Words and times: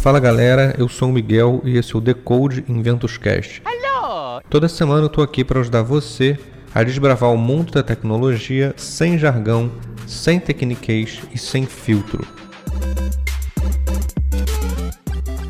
Fala 0.00 0.18
galera, 0.18 0.74
eu 0.78 0.88
sou 0.88 1.10
o 1.10 1.12
Miguel 1.12 1.60
e 1.62 1.76
esse 1.76 1.94
é 1.94 1.98
o 1.98 2.00
Decode 2.00 2.64
Inventos 2.66 3.18
Cast. 3.18 3.62
Hello! 3.66 4.40
Toda 4.48 4.66
semana 4.66 5.02
eu 5.02 5.10
tô 5.10 5.20
aqui 5.20 5.44
para 5.44 5.60
ajudar 5.60 5.82
você 5.82 6.38
a 6.74 6.82
desbravar 6.82 7.30
o 7.30 7.36
mundo 7.36 7.70
da 7.70 7.82
tecnologia 7.82 8.72
sem 8.78 9.18
jargão, 9.18 9.70
sem 10.06 10.40
tecniquez 10.40 11.20
e 11.34 11.36
sem 11.36 11.66
filtro. 11.66 12.26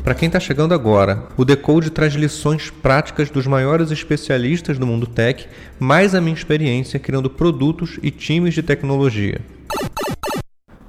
Para 0.03 0.15
quem 0.15 0.27
está 0.27 0.37
chegando 0.37 0.73
agora, 0.73 1.29
o 1.37 1.45
Decode 1.45 1.89
traz 1.89 2.13
lições 2.15 2.69
práticas 2.69 3.29
dos 3.29 3.47
maiores 3.47 3.89
especialistas 3.89 4.77
do 4.77 4.85
mundo 4.85 5.07
tech, 5.07 5.47
mais 5.79 6.13
a 6.13 6.19
minha 6.19 6.35
experiência 6.35 6.99
criando 6.99 7.29
produtos 7.29 7.97
e 8.03 8.11
times 8.11 8.53
de 8.53 8.61
tecnologia. 8.61 9.39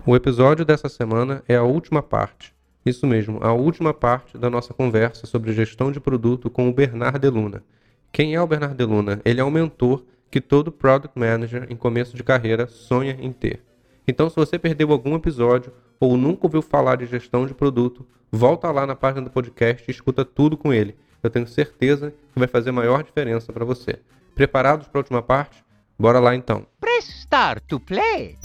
O 0.04 0.16
episódio 0.16 0.64
dessa 0.64 0.88
semana 0.88 1.44
é 1.46 1.54
a 1.54 1.62
última 1.62 2.02
parte. 2.02 2.52
Isso 2.84 3.06
mesmo, 3.06 3.38
a 3.42 3.52
última 3.52 3.94
parte 3.94 4.36
da 4.36 4.50
nossa 4.50 4.74
conversa 4.74 5.26
sobre 5.26 5.52
gestão 5.52 5.92
de 5.92 6.00
produto 6.00 6.50
com 6.50 6.68
o 6.68 6.72
Bernard 6.72 7.18
Deluna. 7.18 7.62
Quem 8.10 8.34
é 8.34 8.40
o 8.40 8.46
Bernard 8.46 8.74
Deluna? 8.74 9.20
Ele 9.24 9.40
é 9.40 9.44
um 9.44 9.50
mentor 9.50 10.04
que 10.30 10.40
todo 10.40 10.72
Product 10.72 11.16
Manager 11.18 11.66
em 11.70 11.76
começo 11.76 12.16
de 12.16 12.24
carreira 12.24 12.66
sonha 12.66 13.16
em 13.20 13.32
ter. 13.32 13.62
Então, 14.06 14.28
se 14.28 14.36
você 14.36 14.58
perdeu 14.58 14.90
algum 14.90 15.14
episódio 15.14 15.72
ou 16.00 16.16
nunca 16.16 16.46
ouviu 16.46 16.60
falar 16.60 16.96
de 16.96 17.06
gestão 17.06 17.46
de 17.46 17.54
produto, 17.54 18.04
volta 18.30 18.70
lá 18.70 18.84
na 18.84 18.96
página 18.96 19.22
do 19.22 19.30
podcast 19.30 19.84
e 19.86 19.92
escuta 19.92 20.24
tudo 20.24 20.56
com 20.56 20.72
ele. 20.72 20.96
Eu 21.22 21.30
tenho 21.30 21.46
certeza 21.46 22.10
que 22.10 22.38
vai 22.38 22.48
fazer 22.48 22.72
maior 22.72 23.04
diferença 23.04 23.52
para 23.52 23.64
você. 23.64 24.00
Preparados 24.34 24.88
para 24.88 24.98
a 24.98 25.02
última 25.02 25.22
parte? 25.22 25.62
Bora 25.96 26.18
lá 26.18 26.34
então. 26.34 26.66
Press 26.80 27.08
start 27.08 27.62
to 27.68 27.78
play 27.78 28.36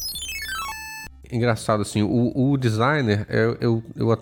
engraçado 1.31 1.81
assim, 1.81 2.01
o, 2.01 2.51
o 2.51 2.57
designer 2.57 3.25
eu, 3.29 3.57
eu, 3.59 3.83
eu, 3.95 4.19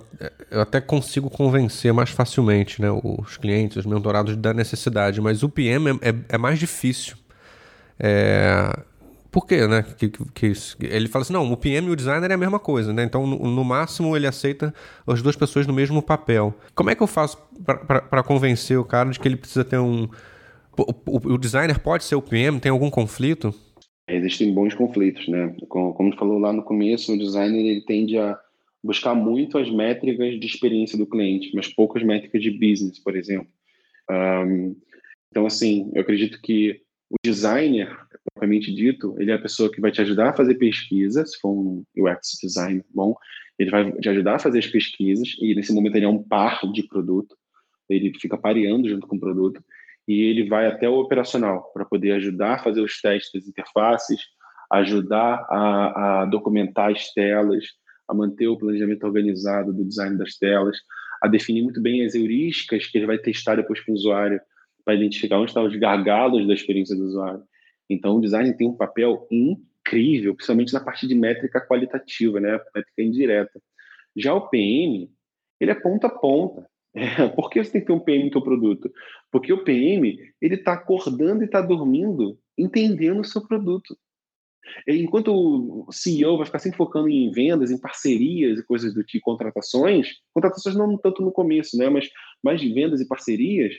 eu, 0.52 0.62
até 0.62 0.82
consigo 0.82 1.30
convencer 1.30 1.94
mais 1.94 2.10
facilmente 2.10 2.82
né, 2.82 2.90
os 2.92 3.38
clientes, 3.38 3.78
os 3.78 3.86
mentorados 3.86 4.36
da 4.36 4.54
necessidade, 4.54 5.22
mas 5.22 5.44
o 5.44 5.50
PM 5.50 6.00
é, 6.02 6.10
é, 6.10 6.16
é 6.30 6.38
mais 6.38 6.58
difícil. 6.58 7.16
É, 8.00 8.78
por 9.36 9.46
quê, 9.46 9.68
né? 9.68 9.84
Que, 9.98 10.08
que, 10.08 10.24
que, 10.34 10.54
ele 10.80 11.10
fala 11.10 11.24
assim, 11.24 11.34
não, 11.34 11.52
o 11.52 11.58
PM 11.58 11.88
e 11.88 11.92
o 11.92 11.96
designer 11.96 12.32
é 12.32 12.36
a 12.36 12.38
mesma 12.38 12.58
coisa, 12.58 12.94
né? 12.94 13.04
Então, 13.04 13.28
no, 13.28 13.38
no 13.38 13.64
máximo, 13.66 14.16
ele 14.16 14.26
aceita 14.26 14.74
as 15.06 15.22
duas 15.22 15.36
pessoas 15.36 15.68
no 15.68 15.74
mesmo 15.74 16.02
papel. 16.02 16.54
Como 16.74 16.90
é 16.90 16.96
que 16.96 17.04
eu 17.04 17.08
faço 17.08 17.38
para 17.66 18.24
convencer 18.24 18.80
o 18.80 18.86
cara 18.86 19.10
de 19.10 19.20
que 19.20 19.28
ele 19.28 19.36
precisa 19.36 19.66
ter 19.66 19.78
um... 19.78 20.08
O, 20.78 20.94
o, 21.06 21.34
o 21.34 21.38
designer 21.38 21.80
pode 21.80 22.06
ser 22.06 22.16
o 22.16 22.22
PM? 22.22 22.62
Tem 22.62 22.72
algum 22.72 22.90
conflito? 22.90 23.54
Existem 24.08 24.54
bons 24.54 24.74
conflitos, 24.74 25.28
né? 25.28 25.56
Como, 25.68 25.94
como 25.94 26.16
falou 26.16 26.38
lá 26.38 26.54
no 26.54 26.64
começo, 26.64 27.14
o 27.14 27.18
designer 27.18 27.66
ele 27.66 27.82
tende 27.82 28.18
a 28.18 28.40
buscar 28.84 29.16
muito 29.16 29.58
as 29.58 29.70
métricas 29.70 30.40
de 30.40 30.46
experiência 30.46 30.98
do 30.98 31.08
cliente, 31.08 31.52
mas 31.56 31.74
poucas 31.74 32.04
métricas 32.04 32.42
de 32.42 32.52
business, 32.52 33.00
por 33.00 33.16
exemplo. 33.16 33.48
Um, 34.10 34.76
então, 35.32 35.48
assim, 35.48 35.92
eu 35.96 36.02
acredito 36.02 36.40
que 36.40 36.82
o 37.10 37.16
designer, 37.24 37.90
propriamente 38.24 38.74
dito, 38.74 39.16
ele 39.20 39.32
é 39.32 39.34
a 39.34 39.42
pessoa 39.42 39.72
que 39.72 39.82
vai 39.82 39.92
te 39.92 40.02
ajudar 40.02 40.30
a 40.30 40.36
fazer 40.36 40.56
pesquisa, 40.56 41.26
se 41.26 41.40
for 41.40 41.50
um 41.50 41.84
UX 41.98 42.38
designer 42.42 42.86
bom, 42.94 43.16
ele 43.58 43.72
vai 43.72 43.92
te 43.92 44.10
ajudar 44.10 44.36
a 44.36 44.40
fazer 44.40 44.60
as 44.60 44.68
pesquisas, 44.68 45.36
e 45.40 45.56
nesse 45.56 45.74
momento 45.74 45.96
ele 45.96 46.06
é 46.06 46.10
um 46.10 46.22
par 46.22 46.62
de 46.72 46.84
produto, 46.88 47.36
ele 47.90 48.14
fica 48.20 48.38
pareando 48.38 48.88
junto 48.88 49.08
com 49.08 49.16
o 49.16 49.20
produto, 49.20 49.64
e 50.08 50.22
ele 50.22 50.48
vai 50.48 50.68
até 50.68 50.88
o 50.88 51.00
operacional 51.00 51.72
para 51.74 51.86
poder 51.86 52.12
ajudar 52.14 52.56
a 52.56 52.64
fazer 52.64 52.82
os 52.82 53.00
testes 53.02 53.32
das 53.34 53.48
interfaces, 53.48 54.20
ajudar 54.72 55.46
a, 55.50 56.22
a, 56.22 56.26
documentar 56.26 56.92
as 56.92 57.12
telas, 57.12 57.66
a 58.08 58.14
manter 58.14 58.48
o 58.48 58.58
planejamento 58.58 59.04
organizado 59.04 59.74
do 59.74 59.84
design 59.84 60.18
das 60.18 60.38
telas, 60.38 60.78
a 61.22 61.28
definir 61.28 61.64
muito 61.64 61.82
bem 61.82 62.06
as 62.06 62.14
heurísticas 62.14 62.86
que 62.88 62.98
ele 62.98 63.08
vai 63.08 63.18
testar 63.18 63.56
depois 63.56 63.80
com 63.82 63.92
o 63.92 63.96
usuário 63.96 64.40
para 64.84 64.96
identificar 64.96 65.40
onde 65.40 65.50
estão 65.50 65.66
os 65.66 65.76
gargalos 65.76 66.48
da 66.48 66.54
experiência 66.54 66.96
do 66.96 67.06
usuário. 67.06 67.44
Então, 67.90 68.18
o 68.18 68.22
design 68.22 68.56
tem 68.56 68.68
um 68.68 68.78
papel 68.78 69.28
incrível, 69.32 70.36
principalmente 70.36 70.74
na 70.74 70.80
parte 70.80 71.08
de 71.08 71.16
métrica 71.16 71.62
qualitativa, 71.62 72.40
né, 72.40 72.60
métrica 72.76 73.02
indireta. 73.02 73.60
Já 74.16 74.34
o 74.34 74.50
PM, 74.50 75.10
ele 75.60 75.72
é 75.72 75.76
ponta 75.76 76.08
a 76.08 76.10
ponta. 76.10 76.68
Por 77.36 77.50
que 77.50 77.64
você 77.64 77.72
tem 77.72 77.82
que 77.82 77.88
ter 77.88 77.94
um 77.94 78.00
PM 78.00 78.26
no 78.26 78.32
seu 78.32 78.42
produto? 78.42 78.90
Porque 79.32 79.52
o 79.52 79.64
PM 79.64 80.18
ele 80.42 80.56
está 80.56 80.74
acordando 80.74 81.44
e 81.44 81.46
está 81.46 81.62
dormindo, 81.62 82.40
entendendo 82.58 83.20
o 83.20 83.26
seu 83.26 83.46
produto. 83.46 83.98
Enquanto 84.88 85.32
o 85.88 85.92
CEO 85.92 86.38
vai 86.38 86.46
ficar 86.46 86.60
sempre 86.60 86.78
focando 86.78 87.08
em 87.08 87.30
vendas, 87.32 87.70
em 87.70 87.80
parcerias 87.80 88.60
e 88.60 88.66
coisas 88.66 88.94
do 88.94 89.04
tipo, 89.04 89.26
contratações, 89.26 90.08
contratações 90.34 90.76
não 90.76 90.98
tanto 90.98 91.22
no 91.22 91.32
começo, 91.32 91.78
né, 91.78 91.90
mas 91.90 92.10
mais 92.44 92.60
de 92.60 92.74
vendas 92.74 93.00
e 93.00 93.08
parcerias, 93.08 93.76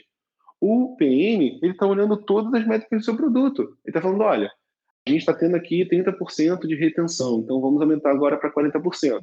o 0.61 0.95
PM 0.95 1.59
ele 1.61 1.73
está 1.73 1.85
olhando 1.85 2.17
todas 2.17 2.53
as 2.53 2.65
métricas 2.65 3.01
do 3.01 3.05
seu 3.05 3.17
produto. 3.17 3.63
Ele 3.63 3.77
está 3.87 4.01
falando, 4.01 4.21
olha, 4.21 4.51
a 5.05 5.09
gente 5.09 5.19
está 5.19 5.33
tendo 5.33 5.55
aqui 5.55 5.85
30% 5.85 6.67
de 6.67 6.75
retenção, 6.75 7.39
então 7.39 7.59
vamos 7.59 7.81
aumentar 7.81 8.11
agora 8.11 8.37
para 8.37 8.53
40%. 8.53 9.21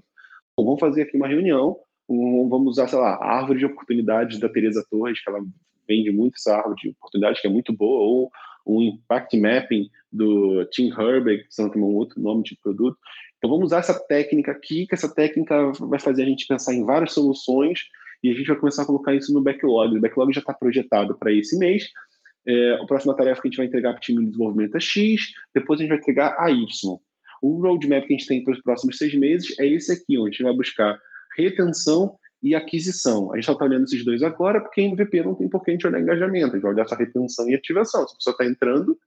Bom, 0.56 0.64
vamos 0.64 0.80
fazer 0.80 1.02
aqui 1.02 1.16
uma 1.16 1.28
reunião, 1.28 1.78
um, 2.08 2.48
vamos 2.48 2.72
usar, 2.72 2.88
sei 2.88 2.98
lá, 2.98 3.14
a 3.14 3.38
árvore 3.38 3.58
de 3.58 3.66
oportunidades 3.66 4.38
da 4.38 4.48
Teresa 4.48 4.84
Torres, 4.90 5.22
que 5.22 5.30
ela 5.30 5.44
vende 5.88 6.10
muito 6.10 6.34
essa 6.36 6.56
árvore 6.56 6.76
de 6.82 6.88
oportunidades, 6.90 7.40
que 7.40 7.46
é 7.46 7.50
muito 7.50 7.72
boa, 7.72 8.00
ou 8.00 8.30
o 8.64 8.82
Impact 8.82 9.38
Mapping 9.38 9.90
do 10.10 10.64
Tim 10.66 10.88
Herbeck, 10.88 11.48
que 11.48 11.70
tem 11.70 11.82
um 11.82 11.94
outro 11.94 12.20
nome 12.20 12.42
de 12.42 12.56
produto. 12.56 12.96
Então 13.36 13.50
vamos 13.50 13.66
usar 13.66 13.78
essa 13.78 13.98
técnica 14.06 14.52
aqui, 14.52 14.86
que 14.86 14.94
essa 14.94 15.12
técnica 15.12 15.70
vai 15.80 16.00
fazer 16.00 16.22
a 16.22 16.26
gente 16.26 16.46
pensar 16.46 16.74
em 16.74 16.84
várias 16.84 17.12
soluções 17.12 17.80
e 18.22 18.30
a 18.30 18.34
gente 18.34 18.46
vai 18.46 18.56
começar 18.56 18.82
a 18.82 18.86
colocar 18.86 19.14
isso 19.14 19.34
no 19.34 19.42
backlog. 19.42 19.96
O 19.96 20.00
backlog 20.00 20.32
já 20.32 20.40
está 20.40 20.54
projetado 20.54 21.14
para 21.18 21.30
esse 21.30 21.58
mês. 21.58 21.90
É, 22.46 22.74
a 22.80 22.86
próxima 22.86 23.14
tarefa 23.14 23.42
que 23.42 23.48
a 23.48 23.50
gente 23.50 23.58
vai 23.58 23.66
entregar 23.66 23.90
para 23.92 23.98
o 23.98 24.00
time 24.00 24.20
de 24.20 24.30
desenvolvimento 24.30 24.76
é 24.76 24.80
X, 24.80 25.32
depois 25.54 25.78
a 25.78 25.82
gente 25.82 25.90
vai 25.90 25.98
entregar 25.98 26.34
a 26.38 26.50
Y. 26.50 26.66
O 27.42 27.60
roadmap 27.60 28.06
que 28.06 28.14
a 28.14 28.16
gente 28.16 28.26
tem 28.26 28.42
para 28.42 28.54
os 28.54 28.62
próximos 28.62 28.96
seis 28.96 29.14
meses 29.14 29.58
é 29.58 29.66
esse 29.66 29.92
aqui, 29.92 30.18
onde 30.18 30.28
a 30.28 30.30
gente 30.30 30.42
vai 30.42 30.54
buscar 30.54 30.98
retenção 31.36 32.16
e 32.42 32.54
aquisição. 32.54 33.32
A 33.32 33.36
gente 33.36 33.46
só 33.46 33.52
está 33.52 33.64
olhando 33.64 33.84
esses 33.84 34.04
dois 34.04 34.22
agora, 34.22 34.60
porque 34.60 34.82
MVP 34.82 35.22
não 35.22 35.34
tem 35.34 35.48
por 35.48 35.64
que 35.64 35.70
a 35.70 35.74
gente 35.74 35.86
olhar 35.86 36.00
engajamento, 36.00 36.50
a 36.50 36.54
gente 36.54 36.62
vai 36.62 36.72
olhar 36.72 36.84
essa 36.84 36.96
retenção 36.96 37.48
e 37.48 37.54
ativação. 37.54 38.06
Se 38.06 38.12
a 38.12 38.16
pessoa 38.16 38.32
está 38.32 38.44
entrando, 38.44 38.98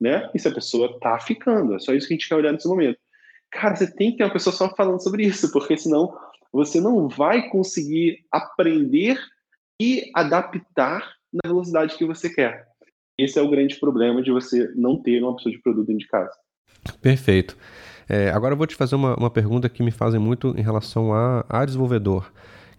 né? 0.00 0.30
E 0.34 0.38
se 0.38 0.46
a 0.46 0.54
pessoa 0.54 0.90
está 0.94 1.18
ficando. 1.18 1.74
É 1.74 1.78
só 1.78 1.92
isso 1.92 2.06
que 2.06 2.14
a 2.14 2.16
gente 2.16 2.28
quer 2.28 2.36
olhar 2.36 2.52
nesse 2.52 2.68
momento. 2.68 2.98
Cara, 3.50 3.74
você 3.74 3.92
tem 3.92 4.12
que 4.12 4.18
ter 4.18 4.24
uma 4.24 4.32
pessoa 4.32 4.54
só 4.54 4.68
falando 4.74 5.02
sobre 5.02 5.24
isso, 5.24 5.50
porque 5.52 5.76
senão 5.76 6.16
você 6.52 6.80
não 6.80 7.08
vai 7.08 7.48
conseguir 7.48 8.24
aprender 8.30 9.18
e 9.80 10.10
adaptar 10.14 11.14
na 11.32 11.48
velocidade 11.48 11.96
que 11.96 12.04
você 12.04 12.32
quer. 12.32 12.66
Esse 13.18 13.38
é 13.38 13.42
o 13.42 13.50
grande 13.50 13.78
problema 13.78 14.22
de 14.22 14.30
você 14.30 14.72
não 14.74 15.00
ter 15.00 15.22
uma 15.22 15.34
pessoa 15.36 15.52
de 15.52 15.60
produto 15.60 15.86
dentro 15.86 16.00
de 16.00 16.08
casa. 16.08 16.32
Perfeito. 17.00 17.56
É, 18.08 18.30
agora 18.30 18.52
eu 18.52 18.58
vou 18.58 18.66
te 18.66 18.74
fazer 18.74 18.94
uma, 18.94 19.14
uma 19.16 19.30
pergunta 19.30 19.68
que 19.68 19.82
me 19.82 19.90
fazem 19.90 20.20
muito 20.20 20.54
em 20.56 20.62
relação 20.62 21.12
a, 21.12 21.44
a 21.48 21.64
desenvolvedor, 21.64 22.30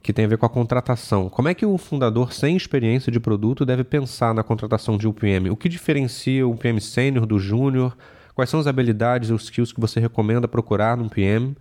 que 0.04 0.14
tem 0.14 0.26
a 0.26 0.28
ver 0.28 0.38
com 0.38 0.46
a 0.46 0.50
contratação. 0.50 1.30
Como 1.30 1.48
é 1.48 1.54
que 1.54 1.66
o 1.66 1.78
fundador 1.78 2.34
sem 2.34 2.56
experiência 2.56 3.12
de 3.12 3.20
produto 3.20 3.66
deve 3.66 3.84
pensar 3.84 4.34
na 4.34 4.44
contratação 4.44 4.98
de 4.98 5.08
um 5.08 5.12
PM? 5.12 5.50
O 5.50 5.56
que 5.56 5.68
diferencia 5.68 6.48
o 6.48 6.56
PM 6.56 6.80
sênior 6.80 7.26
do 7.26 7.40
júnior? 7.40 7.96
Quais 8.36 8.50
são 8.50 8.60
as 8.60 8.68
habilidades 8.68 9.30
os 9.30 9.44
skills 9.44 9.72
que 9.72 9.80
você 9.80 10.00
recomenda 10.00 10.48
procurar 10.48 10.98
num 10.98 11.10
PM? 11.10 11.56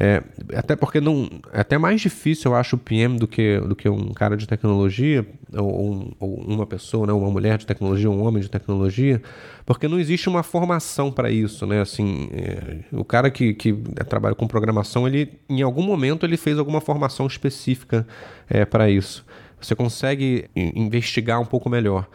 É, 0.00 0.22
até 0.54 0.76
porque 0.76 1.00
não, 1.00 1.28
é 1.52 1.60
até 1.60 1.76
mais 1.76 2.00
difícil, 2.00 2.52
eu 2.52 2.56
acho, 2.56 2.76
o 2.76 2.78
PM 2.78 3.18
do 3.18 3.26
que, 3.26 3.58
do 3.58 3.74
que 3.74 3.88
um 3.88 4.12
cara 4.12 4.36
de 4.36 4.46
tecnologia, 4.46 5.26
ou, 5.52 6.14
ou 6.20 6.34
uma 6.36 6.64
pessoa, 6.64 7.04
né, 7.04 7.12
uma 7.12 7.28
mulher 7.28 7.58
de 7.58 7.66
tecnologia, 7.66 8.08
um 8.08 8.22
homem 8.24 8.40
de 8.40 8.48
tecnologia, 8.48 9.20
porque 9.66 9.88
não 9.88 9.98
existe 9.98 10.28
uma 10.28 10.44
formação 10.44 11.10
para 11.10 11.32
isso, 11.32 11.66
né? 11.66 11.80
Assim, 11.80 12.28
é, 12.32 12.78
o 12.92 13.04
cara 13.04 13.28
que, 13.28 13.52
que 13.54 13.72
trabalha 14.08 14.36
com 14.36 14.46
programação, 14.46 15.08
ele, 15.08 15.32
em 15.48 15.62
algum 15.62 15.82
momento, 15.82 16.24
ele 16.24 16.36
fez 16.36 16.60
alguma 16.60 16.80
formação 16.80 17.26
específica 17.26 18.06
é, 18.48 18.64
para 18.64 18.88
isso. 18.88 19.26
Você 19.60 19.74
consegue 19.74 20.48
investigar 20.54 21.40
um 21.40 21.44
pouco 21.44 21.68
melhor. 21.68 22.08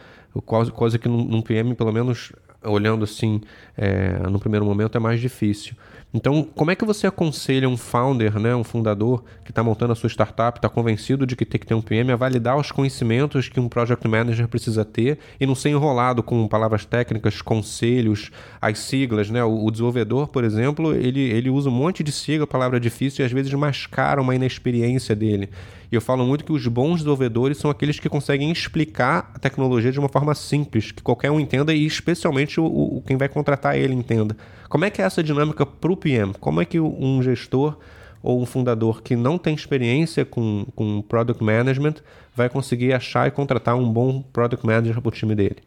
Coisa, 0.46 0.72
coisa 0.72 0.98
que 0.98 1.10
num 1.10 1.42
PM, 1.42 1.76
pelo 1.76 1.92
menos 1.92 2.32
olhando 2.64 3.04
assim, 3.04 3.42
é, 3.78 4.20
no 4.30 4.40
primeiro 4.40 4.66
momento, 4.66 4.98
é 4.98 5.00
mais 5.00 5.20
difícil. 5.20 5.76
Então, 6.16 6.44
como 6.44 6.70
é 6.70 6.76
que 6.76 6.86
você 6.86 7.08
aconselha 7.08 7.68
um 7.68 7.76
founder, 7.76 8.38
né, 8.38 8.56
um 8.56 8.64
fundador 8.64 9.24
que 9.44 9.50
está 9.50 9.64
montando 9.64 9.94
a 9.94 9.96
sua 9.96 10.08
startup, 10.08 10.60
está 10.60 10.70
convencido 10.70 11.26
de 11.26 11.36
que 11.36 11.44
tem 11.44 11.60
que 11.60 11.66
ter 11.66 11.74
um 11.74 11.82
PM, 11.82 12.12
a 12.12 12.16
validar 12.16 12.56
os 12.56 12.72
conhecimentos 12.72 13.50
que 13.50 13.60
um 13.60 13.68
project 13.68 14.08
manager 14.08 14.48
precisa 14.48 14.86
ter 14.86 15.18
e 15.40 15.48
não 15.48 15.56
ser 15.56 15.70
enrolado 15.70 16.22
com 16.22 16.48
palavras 16.48 16.86
técnicas, 16.86 17.42
conselhos, 17.42 18.30
as 18.62 18.78
siglas, 18.78 19.32
né? 19.32 19.44
O, 19.44 19.66
o 19.66 19.72
desenvolvedor, 19.72 20.28
por 20.28 20.44
exemplo, 20.44 20.94
ele, 20.94 21.20
ele 21.20 21.50
usa 21.50 21.70
um 21.70 21.74
monte 21.74 22.04
de 22.04 22.12
sigla, 22.12 22.46
palavra 22.46 22.80
difícil 22.80 23.24
e 23.24 23.26
às 23.26 23.32
vezes 23.32 23.52
mascara 23.56 24.22
uma 24.22 24.36
inexperiência 24.36 25.16
dele. 25.16 25.50
E 25.92 25.96
eu 25.96 26.02
falo 26.02 26.26
muito 26.26 26.44
que 26.44 26.52
os 26.52 26.66
bons 26.68 26.98
desenvolvedores 26.98 27.58
são 27.58 27.70
aqueles 27.70 28.00
que 28.00 28.10
conseguem 28.10 28.52
explicar 28.52 29.32
a 29.34 29.40
tecnologia 29.40 29.92
de 29.92 30.00
uma 30.00 30.10
forma 30.10 30.34
simples, 30.34 30.92
que 30.92 31.04
qualquer 31.04 31.30
um 31.30 31.40
entenda 31.40 31.72
e 31.74 31.86
especialmente 31.86 32.60
o, 32.60 32.66
o 32.66 33.04
quem 33.06 33.16
vai 33.16 33.30
contratar 33.30 33.78
ele 33.78 33.94
entenda. 33.94 34.36
Como 34.74 34.86
é 34.86 34.90
que 34.90 35.04
é 35.04 35.06
essa 35.06 35.22
dinâmica 35.22 35.68
para 35.68 35.92
o 35.92 35.96
PM? 35.96 36.34
Como 36.40 36.60
é 36.60 36.66
que 36.66 36.80
um 36.80 37.22
gestor 37.22 37.78
ou 38.24 38.42
um 38.42 38.46
fundador 38.48 39.04
que 39.04 39.16
não 39.16 39.38
tem 39.38 39.54
experiência 39.54 40.26
com, 40.26 40.66
com 40.76 41.00
Product 41.04 41.44
Management 41.44 41.98
vai 42.36 42.50
conseguir 42.50 42.92
achar 42.92 43.28
e 43.28 43.32
contratar 43.32 43.78
um 43.78 43.88
bom 43.88 44.24
Product 44.24 44.66
Manager 44.66 45.00
para 45.00 45.10
o 45.10 45.12
time 45.12 45.36
dele? 45.36 45.58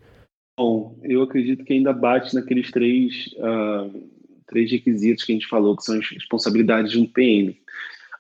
Bom, 0.59 0.99
eu 1.05 1.23
acredito 1.23 1.63
que 1.63 1.75
ainda 1.75 1.93
bate 1.93 2.35
naqueles 2.35 2.73
três, 2.73 3.29
uh, 3.37 4.11
três 4.49 4.73
requisitos 4.73 5.23
que 5.23 5.31
a 5.31 5.37
gente 5.37 5.47
falou, 5.47 5.77
que 5.77 5.85
são 5.85 5.97
as 5.97 6.11
responsabilidades 6.11 6.91
de 6.91 6.99
um 6.99 7.07
PM. 7.07 7.51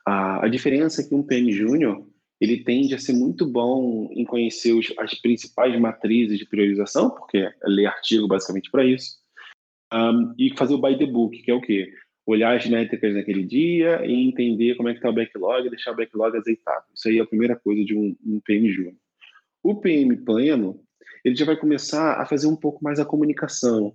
Uh, 0.06 0.38
a 0.42 0.46
diferença 0.46 1.02
é 1.02 1.04
que 1.04 1.16
um 1.16 1.22
PM 1.24 1.50
júnior 1.50 2.06
ele 2.40 2.58
tende 2.62 2.94
a 2.94 2.98
ser 3.00 3.14
muito 3.14 3.44
bom 3.44 4.08
em 4.12 4.24
conhecer 4.24 4.72
os, 4.72 4.94
as 4.98 5.14
principais 5.14 5.76
matrizes 5.80 6.38
de 6.38 6.46
priorização, 6.46 7.10
porque 7.10 7.38
é 7.38 7.52
ler 7.64 7.86
artigo 7.86 8.28
basicamente 8.28 8.70
para 8.70 8.84
isso, 8.84 9.25
um, 9.92 10.34
e 10.38 10.56
fazer 10.56 10.74
o 10.74 10.80
by 10.80 10.96
the 10.98 11.06
book, 11.06 11.36
que 11.42 11.50
é 11.50 11.54
o 11.54 11.60
quê? 11.60 11.92
Olhar 12.26 12.56
as 12.56 12.66
métricas 12.66 13.14
naquele 13.14 13.44
dia 13.44 14.04
e 14.04 14.28
entender 14.28 14.74
como 14.74 14.88
é 14.88 14.92
que 14.92 14.98
está 14.98 15.10
o 15.10 15.14
backlog, 15.14 15.70
deixar 15.70 15.92
o 15.92 15.96
backlog 15.96 16.36
azeitado. 16.36 16.84
Isso 16.94 17.08
aí 17.08 17.18
é 17.18 17.22
a 17.22 17.26
primeira 17.26 17.56
coisa 17.56 17.84
de 17.84 17.96
um, 17.96 18.16
um 18.26 18.40
PM 18.40 18.68
júnior. 18.70 18.94
O 19.62 19.76
PM 19.76 20.16
pleno, 20.18 20.80
ele 21.24 21.36
já 21.36 21.44
vai 21.44 21.56
começar 21.56 22.20
a 22.20 22.26
fazer 22.26 22.46
um 22.46 22.56
pouco 22.56 22.82
mais 22.82 22.98
a 22.98 23.04
comunicação. 23.04 23.94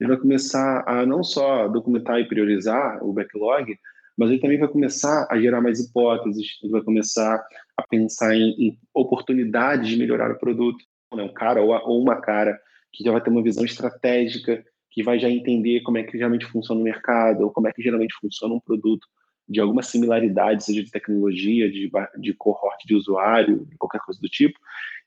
Ele 0.00 0.08
vai 0.08 0.18
começar 0.18 0.84
a 0.86 1.04
não 1.04 1.22
só 1.22 1.68
documentar 1.68 2.20
e 2.20 2.28
priorizar 2.28 3.02
o 3.04 3.12
backlog, 3.12 3.76
mas 4.16 4.30
ele 4.30 4.40
também 4.40 4.58
vai 4.58 4.68
começar 4.68 5.26
a 5.30 5.40
gerar 5.40 5.60
mais 5.60 5.78
hipóteses, 5.78 6.58
ele 6.62 6.72
vai 6.72 6.82
começar 6.82 7.44
a 7.76 7.82
pensar 7.88 8.34
em, 8.34 8.50
em 8.58 8.78
oportunidades 8.92 9.88
de 9.88 9.96
melhorar 9.96 10.30
o 10.32 10.38
produto. 10.38 10.84
Né? 11.14 11.22
Um 11.22 11.32
cara 11.32 11.62
ou, 11.62 11.70
ou 11.70 12.02
uma 12.02 12.20
cara 12.20 12.58
que 12.92 13.04
já 13.04 13.12
vai 13.12 13.20
ter 13.20 13.30
uma 13.30 13.42
visão 13.42 13.64
estratégica, 13.64 14.64
que 14.98 15.02
vai 15.04 15.16
já 15.16 15.30
entender 15.30 15.80
como 15.82 15.96
é 15.96 16.02
que 16.02 16.18
realmente 16.18 16.44
funciona 16.44 16.80
o 16.80 16.82
mercado, 16.82 17.44
ou 17.44 17.52
como 17.52 17.68
é 17.68 17.72
que 17.72 17.80
geralmente 17.80 18.16
funciona 18.20 18.52
um 18.52 18.58
produto 18.58 19.06
de 19.48 19.60
alguma 19.60 19.80
similaridade, 19.80 20.64
seja 20.64 20.82
de 20.82 20.90
tecnologia, 20.90 21.70
de, 21.70 21.88
de 22.18 22.34
cohort 22.34 22.84
de 22.84 22.96
usuário, 22.96 23.64
qualquer 23.78 24.00
coisa 24.00 24.20
do 24.20 24.28
tipo, 24.28 24.58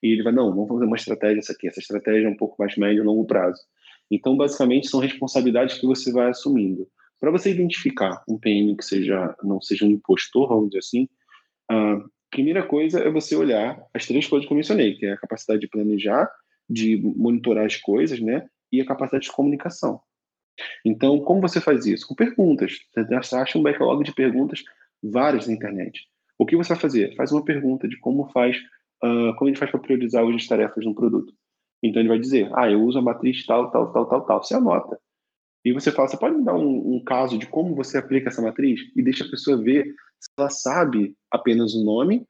e 0.01 0.13
ele 0.13 0.23
vai, 0.23 0.31
não, 0.31 0.49
vamos 0.55 0.69
fazer 0.69 0.85
uma 0.85 0.95
estratégia 0.95 1.39
essa 1.39 1.51
aqui, 1.51 1.67
essa 1.67 1.81
estratégia 1.81 2.25
é 2.25 2.29
um 2.29 2.37
pouco 2.37 2.55
mais 2.57 2.77
médio 2.77 3.03
e 3.03 3.05
longo 3.05 3.25
prazo. 3.25 3.59
Então, 4.09 4.37
basicamente, 4.37 4.87
são 4.87 5.01
responsabilidades 5.01 5.77
que 5.77 5.85
você 5.85 6.09
vai 6.09 6.29
assumindo. 6.29 6.87
Para 7.19 7.29
você 7.29 7.51
identificar 7.51 8.23
um 8.25 8.37
PM 8.37 8.77
que 8.77 8.85
seja 8.85 9.35
não 9.43 9.59
seja 9.59 9.83
um 9.83 9.91
impostor, 9.91 10.47
vamos 10.47 10.69
dizer 10.69 10.79
assim, 10.79 11.09
a 11.69 12.01
primeira 12.29 12.63
coisa 12.63 13.01
é 13.01 13.11
você 13.11 13.35
olhar 13.35 13.77
as 13.93 14.05
três 14.05 14.25
coisas 14.25 14.47
que 14.47 14.53
eu 14.53 14.57
mencionei, 14.57 14.95
que 14.95 15.05
é 15.05 15.11
a 15.11 15.17
capacidade 15.17 15.59
de 15.59 15.67
planejar, 15.67 16.31
de 16.69 16.95
monitorar 16.95 17.65
as 17.65 17.75
coisas, 17.75 18.21
né, 18.21 18.47
e 18.71 18.81
a 18.81 18.85
capacidade 18.85 19.25
de 19.25 19.31
comunicação. 19.31 20.01
Então, 20.85 21.19
como 21.19 21.41
você 21.41 21.59
faz 21.59 21.85
isso? 21.85 22.07
Com 22.07 22.15
perguntas. 22.15 22.77
Você 23.09 23.35
acha 23.35 23.57
um 23.57 23.63
backlog 23.63 24.03
de 24.03 24.13
perguntas 24.13 24.63
várias 25.01 25.47
na 25.47 25.53
internet. 25.53 26.07
O 26.37 26.45
que 26.45 26.55
você 26.55 26.69
vai 26.69 26.81
fazer? 26.81 27.15
Faz 27.15 27.31
uma 27.31 27.43
pergunta 27.43 27.87
de 27.87 27.97
como 27.99 28.29
faz, 28.31 28.57
uh, 29.03 29.35
como 29.37 29.49
ele 29.49 29.57
faz 29.57 29.71
para 29.71 29.79
priorizar 29.79 30.25
as 30.25 30.47
tarefas 30.47 30.83
de 30.83 30.89
um 30.89 30.93
produto. 30.93 31.33
Então 31.83 32.01
ele 32.01 32.09
vai 32.09 32.19
dizer, 32.19 32.49
ah, 32.53 32.69
eu 32.69 32.81
uso 32.81 32.99
a 32.99 33.01
matriz 33.01 33.45
tal, 33.45 33.71
tal, 33.71 33.91
tal, 33.91 34.05
tal, 34.07 34.25
tal. 34.25 34.43
Você 34.43 34.55
anota. 34.55 34.99
E 35.63 35.71
você 35.71 35.91
fala, 35.91 36.07
você 36.07 36.17
pode 36.17 36.35
me 36.35 36.43
dar 36.43 36.55
um, 36.55 36.95
um, 36.95 37.03
caso 37.03 37.37
de 37.37 37.45
como 37.45 37.75
você 37.75 37.97
aplica 37.97 38.29
essa 38.29 38.41
matriz? 38.41 38.81
E 38.95 39.03
deixa 39.03 39.23
a 39.23 39.29
pessoa 39.29 39.61
ver 39.61 39.85
se 40.19 40.29
ela 40.37 40.49
sabe 40.49 41.15
apenas 41.29 41.73
o 41.75 41.83
nome 41.83 42.25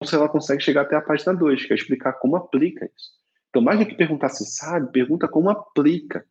ou 0.00 0.06
se 0.06 0.14
ela 0.14 0.28
consegue 0.28 0.62
chegar 0.62 0.82
até 0.82 0.96
a 0.96 1.00
página 1.00 1.32
2, 1.32 1.64
que 1.64 1.72
é 1.72 1.76
explicar 1.76 2.14
como 2.14 2.36
aplica 2.36 2.84
isso. 2.84 3.21
Então, 3.52 3.60
mais 3.60 3.78
do 3.78 3.84
que 3.84 3.94
perguntar 3.94 4.30
se 4.30 4.46
sabe, 4.46 4.90
pergunta 4.90 5.28
como 5.28 5.50
aplica. 5.50 6.24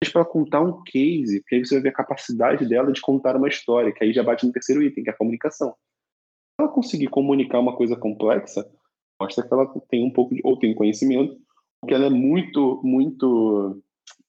Mas 0.00 0.12
para 0.12 0.24
contar 0.24 0.60
um 0.60 0.84
case, 0.84 1.40
porque 1.40 1.56
aí 1.56 1.66
você 1.66 1.74
vai 1.74 1.82
ver 1.82 1.88
a 1.88 1.94
capacidade 1.94 2.64
dela 2.64 2.92
de 2.92 3.00
contar 3.00 3.36
uma 3.36 3.48
história, 3.48 3.92
que 3.92 4.04
aí 4.04 4.12
já 4.12 4.22
bate 4.22 4.46
no 4.46 4.52
terceiro 4.52 4.80
item, 4.80 5.02
que 5.02 5.10
é 5.10 5.12
a 5.12 5.16
comunicação. 5.16 5.70
Se 5.70 6.62
ela 6.62 6.68
conseguir 6.68 7.08
comunicar 7.08 7.58
uma 7.58 7.76
coisa 7.76 7.96
complexa, 7.96 8.64
mostra 9.20 9.46
que 9.46 9.52
ela 9.52 9.66
tem 9.88 10.04
um 10.06 10.12
pouco 10.12 10.32
de, 10.32 10.40
ou 10.44 10.56
tem 10.56 10.72
conhecimento, 10.72 11.36
porque 11.80 11.92
ela 11.92 12.06
é 12.06 12.10
muito, 12.10 12.80
muito, 12.84 13.82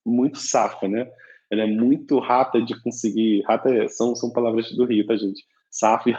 muito 0.04 0.40
safa, 0.40 0.88
né? 0.88 1.08
ela 1.52 1.64
é 1.64 1.68
muito 1.68 2.18
rata 2.18 2.62
de 2.62 2.82
conseguir. 2.82 3.44
Rata 3.46 3.70
é, 3.70 3.88
são, 3.90 4.16
são 4.16 4.32
palavras 4.32 4.72
do 4.72 4.86
Rio, 4.86 5.06
tá, 5.06 5.18
gente? 5.18 5.44
Safo 5.72 6.10
e. 6.10 6.16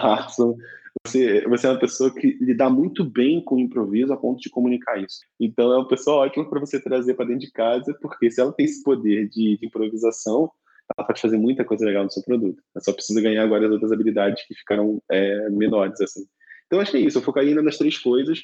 Você, 1.07 1.43
você 1.49 1.67
é 1.67 1.71
uma 1.71 1.81
pessoa 1.81 2.15
que 2.15 2.39
lida 2.41 2.69
muito 2.71 3.05
bem 3.05 3.43
com 3.43 3.57
o 3.57 3.61
improviso 3.61 4.13
a 4.13 4.17
ponto 4.17 4.41
de 4.41 4.51
comunicar 4.51 5.03
isso. 5.03 5.21
Então, 5.41 5.73
é 5.73 5.77
uma 5.77 5.89
pessoa 5.89 6.19
ótima 6.19 6.49
para 6.49 6.61
você 6.61 6.81
trazer 6.81 7.15
para 7.15 7.27
dentro 7.27 7.41
de 7.41 7.51
casa, 7.51 7.97
porque 8.01 8.31
se 8.31 8.41
ela 8.41 8.53
tem 8.53 8.67
esse 8.67 8.83
poder 8.83 9.29
de, 9.29 9.59
de, 9.59 9.67
improvisação, 9.67 10.51
ela 10.97 11.07
pode 11.07 11.21
fazer 11.21 11.39
muita 11.39 11.65
coisa 11.65 11.85
legal 11.85 12.05
no 12.05 12.11
seu 12.11 12.23
produto. 12.23 12.63
Ela 12.75 12.85
só 12.85 12.93
precisa 12.93 13.21
ganhar 13.21 13.43
agora 13.43 13.67
as 13.67 13.73
outras 13.73 13.91
habilidades 13.91 14.47
que 14.47 14.55
ficaram 14.55 15.03
é, 15.11 15.49
menores, 15.51 16.01
assim. 16.01 16.25
Então, 16.67 16.79
acho 16.79 16.93
que 16.93 16.99
é 16.99 17.01
isso. 17.01 17.19
Eu 17.19 17.23
focaria 17.23 17.61
nas 17.61 17.79
três 17.79 17.99
coisas 17.99 18.41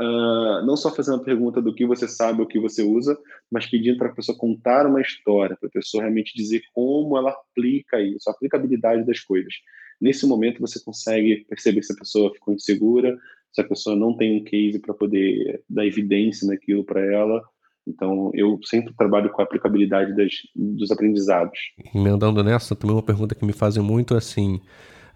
uh, 0.00 0.64
não 0.64 0.76
só 0.76 0.90
fazendo 0.94 1.20
a 1.20 1.24
pergunta 1.24 1.60
do 1.60 1.74
que 1.74 1.86
você 1.86 2.08
sabe 2.08 2.40
ou 2.40 2.46
que 2.46 2.58
você 2.58 2.82
usa, 2.82 3.16
mas 3.50 3.66
pedindo 3.66 3.98
para 3.98 4.08
a 4.08 4.14
pessoa 4.14 4.36
contar 4.36 4.86
uma 4.86 5.00
história, 5.00 5.56
para 5.56 5.68
a 5.68 5.72
pessoa 5.72 6.02
realmente 6.02 6.34
dizer 6.34 6.62
como 6.72 7.16
ela 7.16 7.30
aplica 7.30 8.00
isso, 8.00 8.28
a 8.28 8.32
aplicabilidade 8.32 9.04
das 9.04 9.20
coisas. 9.20 9.54
Nesse 10.00 10.26
momento 10.26 10.60
você 10.60 10.82
consegue 10.82 11.44
perceber 11.48 11.82
se 11.82 11.92
a 11.92 11.96
pessoa 11.96 12.32
ficou 12.32 12.54
insegura, 12.54 13.18
se 13.52 13.60
a 13.60 13.64
pessoa 13.64 13.96
não 13.96 14.16
tem 14.16 14.40
um 14.40 14.44
case 14.44 14.78
para 14.78 14.94
poder 14.94 15.62
dar 15.68 15.86
evidência 15.86 16.46
naquilo 16.46 16.84
para 16.84 17.00
ela. 17.04 17.42
Então, 17.86 18.30
eu 18.34 18.58
sempre 18.64 18.94
trabalho 18.94 19.30
com 19.30 19.40
a 19.40 19.44
aplicabilidade 19.44 20.14
das, 20.14 20.32
dos 20.54 20.90
aprendizados. 20.90 21.58
Emendando 21.94 22.42
nessa, 22.44 22.76
também 22.76 22.94
uma 22.94 23.02
pergunta 23.02 23.34
que 23.34 23.44
me 23.44 23.52
fazem 23.52 23.82
muito 23.82 24.14
é 24.14 24.18
assim: 24.18 24.60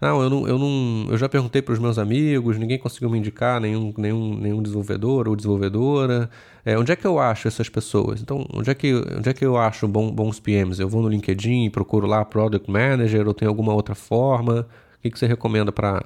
não, 0.01 0.21
eu 0.21 0.29
não, 0.29 0.47
eu 0.47 0.59
não, 0.59 1.07
eu 1.09 1.17
já 1.17 1.29
perguntei 1.29 1.61
para 1.61 1.73
os 1.73 1.79
meus 1.79 1.97
amigos, 1.97 2.57
ninguém 2.57 2.77
conseguiu 2.77 3.09
me 3.09 3.17
indicar 3.17 3.61
nenhum, 3.61 3.93
nenhum, 3.97 4.35
nenhum 4.35 4.61
desenvolvedor 4.61 5.27
ou 5.27 5.35
desenvolvedora. 5.35 6.29
É, 6.65 6.77
onde 6.77 6.91
é 6.91 6.95
que 6.95 7.05
eu 7.05 7.17
acho 7.17 7.47
essas 7.47 7.69
pessoas? 7.69 8.21
Então, 8.21 8.45
onde 8.53 8.69
é 8.69 8.75
que, 8.75 8.93
onde 8.93 9.29
é 9.29 9.33
que 9.33 9.45
eu 9.45 9.57
acho 9.57 9.87
bom, 9.87 10.11
bons 10.11 10.39
PMs? 10.39 10.79
Eu 10.79 10.89
vou 10.89 11.01
no 11.01 11.09
LinkedIn 11.09 11.69
procuro 11.69 12.07
lá 12.07 12.25
Product 12.25 12.69
Manager 12.69 13.27
ou 13.27 13.33
tem 13.33 13.47
alguma 13.47 13.73
outra 13.73 13.95
forma? 13.95 14.67
O 14.97 15.01
que, 15.01 15.11
que 15.11 15.19
você 15.19 15.27
recomenda 15.27 15.71
para 15.71 16.03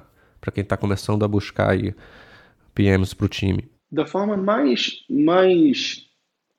quem 0.54 0.62
está 0.62 0.76
começando 0.76 1.24
a 1.24 1.28
buscar 1.28 1.70
aí 1.70 1.94
PMs 2.74 3.14
para 3.14 3.26
o 3.26 3.28
time? 3.28 3.68
Da 3.90 4.06
forma 4.06 4.36
mais, 4.36 5.04
mais 5.10 6.06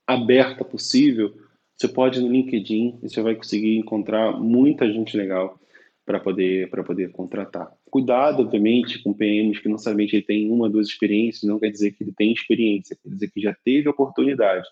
aberta 0.06 0.66
possível, 0.66 1.34
você 1.78 1.88
pode 1.88 2.20
ir 2.20 2.24
no 2.24 2.32
LinkedIn 2.32 3.00
e 3.02 3.10
você 3.10 3.22
vai 3.22 3.36
conseguir 3.36 3.78
encontrar 3.78 4.34
muita 4.34 4.92
gente 4.92 5.16
legal 5.16 5.61
para 6.06 6.20
poder, 6.20 6.70
poder 6.70 7.12
contratar. 7.12 7.72
Cuidado, 7.90 8.42
obviamente, 8.42 9.02
com 9.02 9.14
PMs 9.14 9.60
que 9.60 9.70
não 9.70 9.78
sabem 9.78 10.08
ele 10.12 10.22
tem 10.22 10.52
uma, 10.52 10.70
duas 10.70 10.88
experiências, 10.88 11.44
não 11.44 11.60
quer 11.60 11.70
dizer 11.70 11.92
que 11.92 12.04
ele 12.04 12.14
tem 12.16 12.32
experiência, 12.32 12.98
quer 13.02 13.10
dizer 13.10 13.32
que 13.32 13.42
já 13.42 13.56
teve 13.64 13.88
oportunidade. 13.88 14.68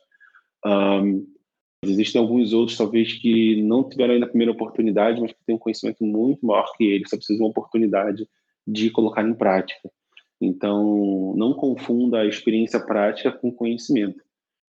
Um, 0.65 1.25
existem 1.83 2.19
alguns 2.19 2.51
outros, 2.51 2.77
talvez, 2.77 3.13
que 3.13 3.61
não 3.61 3.87
tiveram 3.87 4.15
ainda 4.15 4.25
a 4.25 4.29
primeira 4.29 4.51
oportunidade, 4.51 5.21
mas 5.21 5.31
que 5.31 5.45
têm 5.45 5.55
um 5.55 5.59
conhecimento 5.59 6.03
muito 6.03 6.45
maior 6.45 6.71
que 6.75 6.83
ele, 6.83 7.07
só 7.07 7.15
precisam 7.15 7.37
de 7.37 7.43
uma 7.43 7.51
oportunidade 7.51 8.27
de 8.67 8.89
colocar 8.89 9.23
em 9.23 9.33
prática. 9.33 9.89
Então, 10.41 11.33
não 11.35 11.53
confunda 11.53 12.21
a 12.21 12.25
experiência 12.25 12.79
prática 12.79 13.31
com 13.31 13.51
conhecimento. 13.51 14.23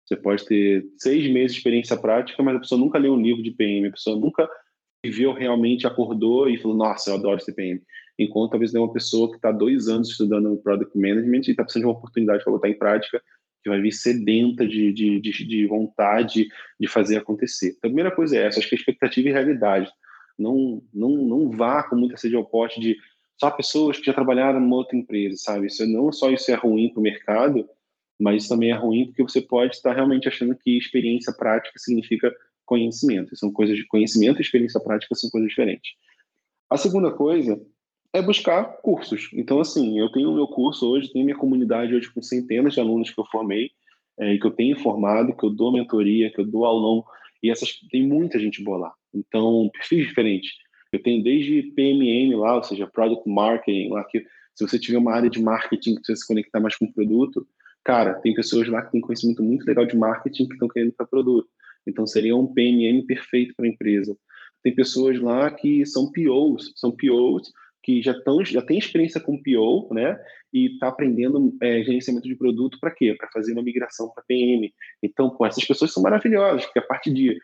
Você 0.05 0.17
pode 0.17 0.45
ter 0.45 0.87
seis 0.97 1.31
meses 1.31 1.53
de 1.53 1.59
experiência 1.59 1.97
prática, 1.97 2.43
mas 2.43 2.57
a 2.57 2.61
pessoa 2.61 2.81
nunca 2.81 2.99
leu 2.99 3.13
um 3.13 3.21
livro 3.21 3.43
de 3.43 3.53
PM, 3.53 3.87
a 3.87 3.93
pessoa 3.93 4.19
nunca 4.19 4.49
viveu 5.05 5.33
realmente, 5.33 5.87
acordou 5.87 6.49
e 6.49 6.59
falou, 6.59 6.77
nossa, 6.77 7.11
eu 7.11 7.15
adoro 7.15 7.41
CPM. 7.41 7.83
Enquanto 8.19 8.51
talvez 8.51 8.75
é 8.75 8.79
uma 8.79 8.93
pessoa 8.93 9.31
que 9.31 9.37
está 9.37 9.51
dois 9.51 9.89
anos 9.89 10.11
estudando 10.11 10.59
Product 10.59 10.97
Management 10.97 11.43
e 11.47 11.51
está 11.51 11.63
precisando 11.63 11.85
de 11.85 11.87
uma 11.87 11.99
oportunidade 11.99 12.45
para 12.45 12.53
botar 12.53 12.69
em 12.69 12.79
prática, 12.79 13.23
que 13.63 13.71
vai 13.71 13.81
vir 13.81 13.93
sedenta 13.93 14.67
de, 14.67 14.93
de, 14.93 15.21
de, 15.21 15.47
de, 15.47 15.67
vontade 15.67 16.49
de 16.79 16.87
fazer 16.87 17.17
acontecer. 17.17 17.69
Então, 17.69 17.89
a 17.89 17.93
primeira 17.93 18.11
coisa 18.11 18.37
é 18.37 18.47
essa, 18.47 18.59
acho 18.59 18.69
que 18.69 18.75
é 18.75 18.79
expectativa 18.79 19.29
e 19.29 19.33
realidade. 19.33 19.91
Não, 20.39 20.83
não, 20.93 21.11
não 21.11 21.51
vá 21.51 21.83
com 21.83 21.97
muita 21.97 22.17
sede 22.17 22.37
ao 22.37 22.45
pote 22.45 22.81
de 22.81 22.97
só 23.39 23.51
pessoas 23.51 23.99
que 23.99 24.05
já 24.05 24.13
trabalharam 24.13 24.61
numa 24.61 24.77
outra 24.77 24.97
empresa, 24.97 25.37
sabe? 25.37 25.67
Isso 25.67 25.87
não 25.87 26.13
só 26.13 26.31
isso 26.31 26.51
é 26.51 26.55
ruim 26.55 26.91
para 26.91 27.01
o 27.01 27.03
mercado, 27.03 27.69
mas 28.19 28.43
isso 28.43 28.53
também 28.53 28.71
é 28.71 28.75
ruim 28.75 29.07
porque 29.07 29.23
você 29.23 29.41
pode 29.41 29.77
estar 29.77 29.95
realmente 29.95 30.29
achando 30.29 30.55
que 30.55 30.77
experiência 30.77 31.33
prática 31.33 31.79
significa 31.79 32.35
conhecimento. 32.71 33.37
São 33.37 33.53
coisas 33.53 33.77
de 33.77 33.85
conhecimento 33.89 34.39
e 34.39 34.43
experiência 34.43 34.81
prática 34.81 35.17
são 35.17 35.29
coisas 35.29 35.51
diferentes. 35.51 35.91
A 36.71 36.77
segunda 36.77 37.11
coisa 37.11 37.61
é 38.13 38.23
buscar 38.23 38.65
cursos. 38.81 39.29
Então, 39.35 39.61
assim, 39.61 39.99
eu 39.99 40.11
tenho 40.13 40.31
o 40.31 40.35
meu 40.35 40.47
curso 40.47 40.89
hoje, 40.89 41.13
tenho 41.13 41.25
minha 41.25 41.37
comunidade 41.37 41.93
hoje 41.93 42.13
com 42.13 42.23
centenas 42.23 42.75
de 42.75 42.81
alunos 42.81 43.11
que 43.11 43.21
eu 43.21 43.25
formei, 43.27 43.71
é, 44.21 44.39
que 44.39 44.47
eu 44.47 44.53
tenho 44.53 44.79
formado, 44.79 45.37
que 45.37 45.45
eu 45.45 45.51
dou 45.51 45.73
mentoria, 45.73 46.31
que 46.31 46.41
eu 46.41 46.47
dou 46.47 46.65
aulão, 46.65 47.05
e 47.43 47.51
essas 47.51 47.81
tem 47.91 48.07
muita 48.07 48.39
gente 48.39 48.63
boa 48.63 48.79
lá. 48.79 48.93
Então, 49.13 49.69
perfis 49.73 50.07
diferentes. 50.07 50.53
Eu 50.93 51.03
tenho 51.03 51.23
desde 51.23 51.63
PMM 51.75 52.37
lá, 52.37 52.57
ou 52.57 52.63
seja, 52.63 52.87
Product 52.87 53.29
Marketing, 53.29 53.89
lá 53.89 54.05
que 54.05 54.25
se 54.55 54.67
você 54.67 54.79
tiver 54.79 54.99
uma 54.99 55.13
área 55.13 55.31
de 55.31 55.43
marketing 55.43 55.95
que 55.95 56.03
precisa 56.03 56.21
se 56.21 56.27
conectar 56.27 56.61
mais 56.61 56.77
com 56.77 56.85
o 56.85 56.93
produto, 56.93 57.47
cara, 57.85 58.15
tem 58.15 58.35
pessoas 58.35 58.69
lá 58.69 58.83
que 58.83 58.93
têm 58.93 59.01
conhecimento 59.01 59.43
muito 59.43 59.65
legal 59.65 59.87
de 59.87 59.97
marketing 59.97 60.47
que 60.47 60.53
estão 60.55 60.69
querendo 60.69 60.93
para 60.93 61.07
produto. 61.07 61.49
Então, 61.87 62.07
seria 62.07 62.37
um 62.37 62.47
PMM 62.47 63.05
perfeito 63.07 63.55
para 63.57 63.67
a 63.67 63.69
empresa. 63.69 64.17
Tem 64.63 64.75
pessoas 64.75 65.19
lá 65.21 65.51
que 65.51 65.85
são 65.87 66.11
POs, 66.13 66.73
são 66.77 66.91
POs 66.91 67.51
que 67.83 68.03
já, 68.03 68.15
tão, 68.23 68.45
já 68.45 68.61
tem 68.61 68.79
experiência 68.79 69.21
com 69.21 69.43
PO, 69.43 69.93
né? 69.95 70.19
E 70.53 70.75
está 70.75 70.89
aprendendo 70.89 71.57
é, 71.63 71.83
gerenciamento 71.83 72.29
de 72.29 72.37
produto 72.37 72.79
para 72.79 72.91
quê? 72.91 73.15
Para 73.17 73.31
fazer 73.33 73.53
uma 73.53 73.63
migração 73.63 74.11
para 74.11 74.25
PM. 74.25 74.73
Então, 75.03 75.31
pô, 75.31 75.47
essas 75.47 75.65
pessoas 75.65 75.93
são 75.93 76.03
maravilhosas, 76.03 76.65
porque 76.67 76.79
a 76.79 76.83
parte 76.83 77.11
de 77.11 77.41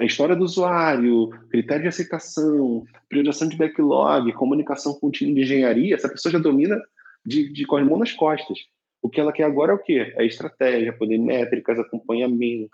a 0.00 0.04
história 0.06 0.34
do 0.34 0.42
usuário, 0.42 1.28
critério 1.50 1.82
de 1.82 1.88
aceitação, 1.88 2.82
priorização 3.10 3.46
de 3.46 3.58
backlog, 3.58 4.32
comunicação 4.32 4.94
com 4.94 5.08
o 5.08 5.10
time 5.10 5.34
de 5.34 5.42
engenharia, 5.42 5.94
essa 5.94 6.08
pessoa 6.08 6.32
já 6.32 6.38
domina 6.38 6.80
de, 7.26 7.52
de 7.52 7.66
mãos 7.66 7.98
nas 7.98 8.12
costas. 8.12 8.58
O 9.02 9.10
que 9.10 9.20
ela 9.20 9.32
quer 9.32 9.44
agora 9.44 9.72
é 9.72 9.74
o 9.74 9.82
quê? 9.82 10.14
É 10.16 10.24
estratégia, 10.24 10.96
poder 10.96 11.18
métricas, 11.18 11.78
acompanhamento, 11.78 12.70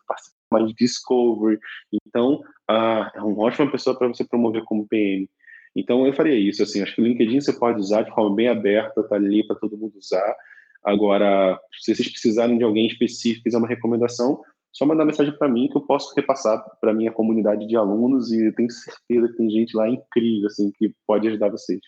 de 0.61 0.75
discovery. 0.75 1.59
Então, 2.06 2.42
ah, 2.68 3.11
é 3.14 3.21
uma 3.21 3.44
ótima 3.44 3.71
pessoa 3.71 3.97
para 3.97 4.09
você 4.09 4.25
promover 4.25 4.64
como 4.64 4.87
PM. 4.87 5.28
Então, 5.75 6.06
eu 6.06 6.12
faria 6.12 6.37
isso. 6.37 6.62
Assim, 6.62 6.82
acho 6.82 6.94
que 6.94 7.00
o 7.00 7.04
LinkedIn 7.04 7.40
você 7.40 7.52
pode 7.52 7.80
usar 7.80 8.02
de 8.02 8.11
forma 8.12 8.35
bem 8.35 8.49
aberta, 8.49 9.02
tá 9.04 9.16
ali 9.16 9.47
para 9.47 9.56
todo 9.56 9.76
mundo 9.76 9.97
usar. 9.97 10.35
Agora, 10.85 11.59
se 11.80 11.94
vocês 11.94 12.11
precisarem 12.11 12.59
de 12.59 12.64
alguém 12.64 12.87
específico, 12.87 13.44
fizer 13.44 13.59
uma 13.59 13.68
recomendação, 13.68 14.40
só 14.73 14.87
mandar 14.87 15.04
mensagem 15.04 15.37
para 15.37 15.49
mim 15.49 15.68
que 15.68 15.76
eu 15.76 15.82
posso 15.82 16.14
repassar 16.14 16.62
para 16.80 16.94
minha 16.94 17.12
comunidade 17.12 17.66
de 17.66 17.76
alunos 17.76 18.32
e 18.32 18.50
tenho 18.52 18.71
certeza 18.71 19.28
que 19.28 19.37
tem 19.37 19.50
gente 19.50 19.76
lá 19.76 19.88
incrível 19.88 20.47
assim 20.47 20.73
que 20.73 20.94
pode 21.06 21.28
ajudar 21.28 21.50
vocês. 21.50 21.80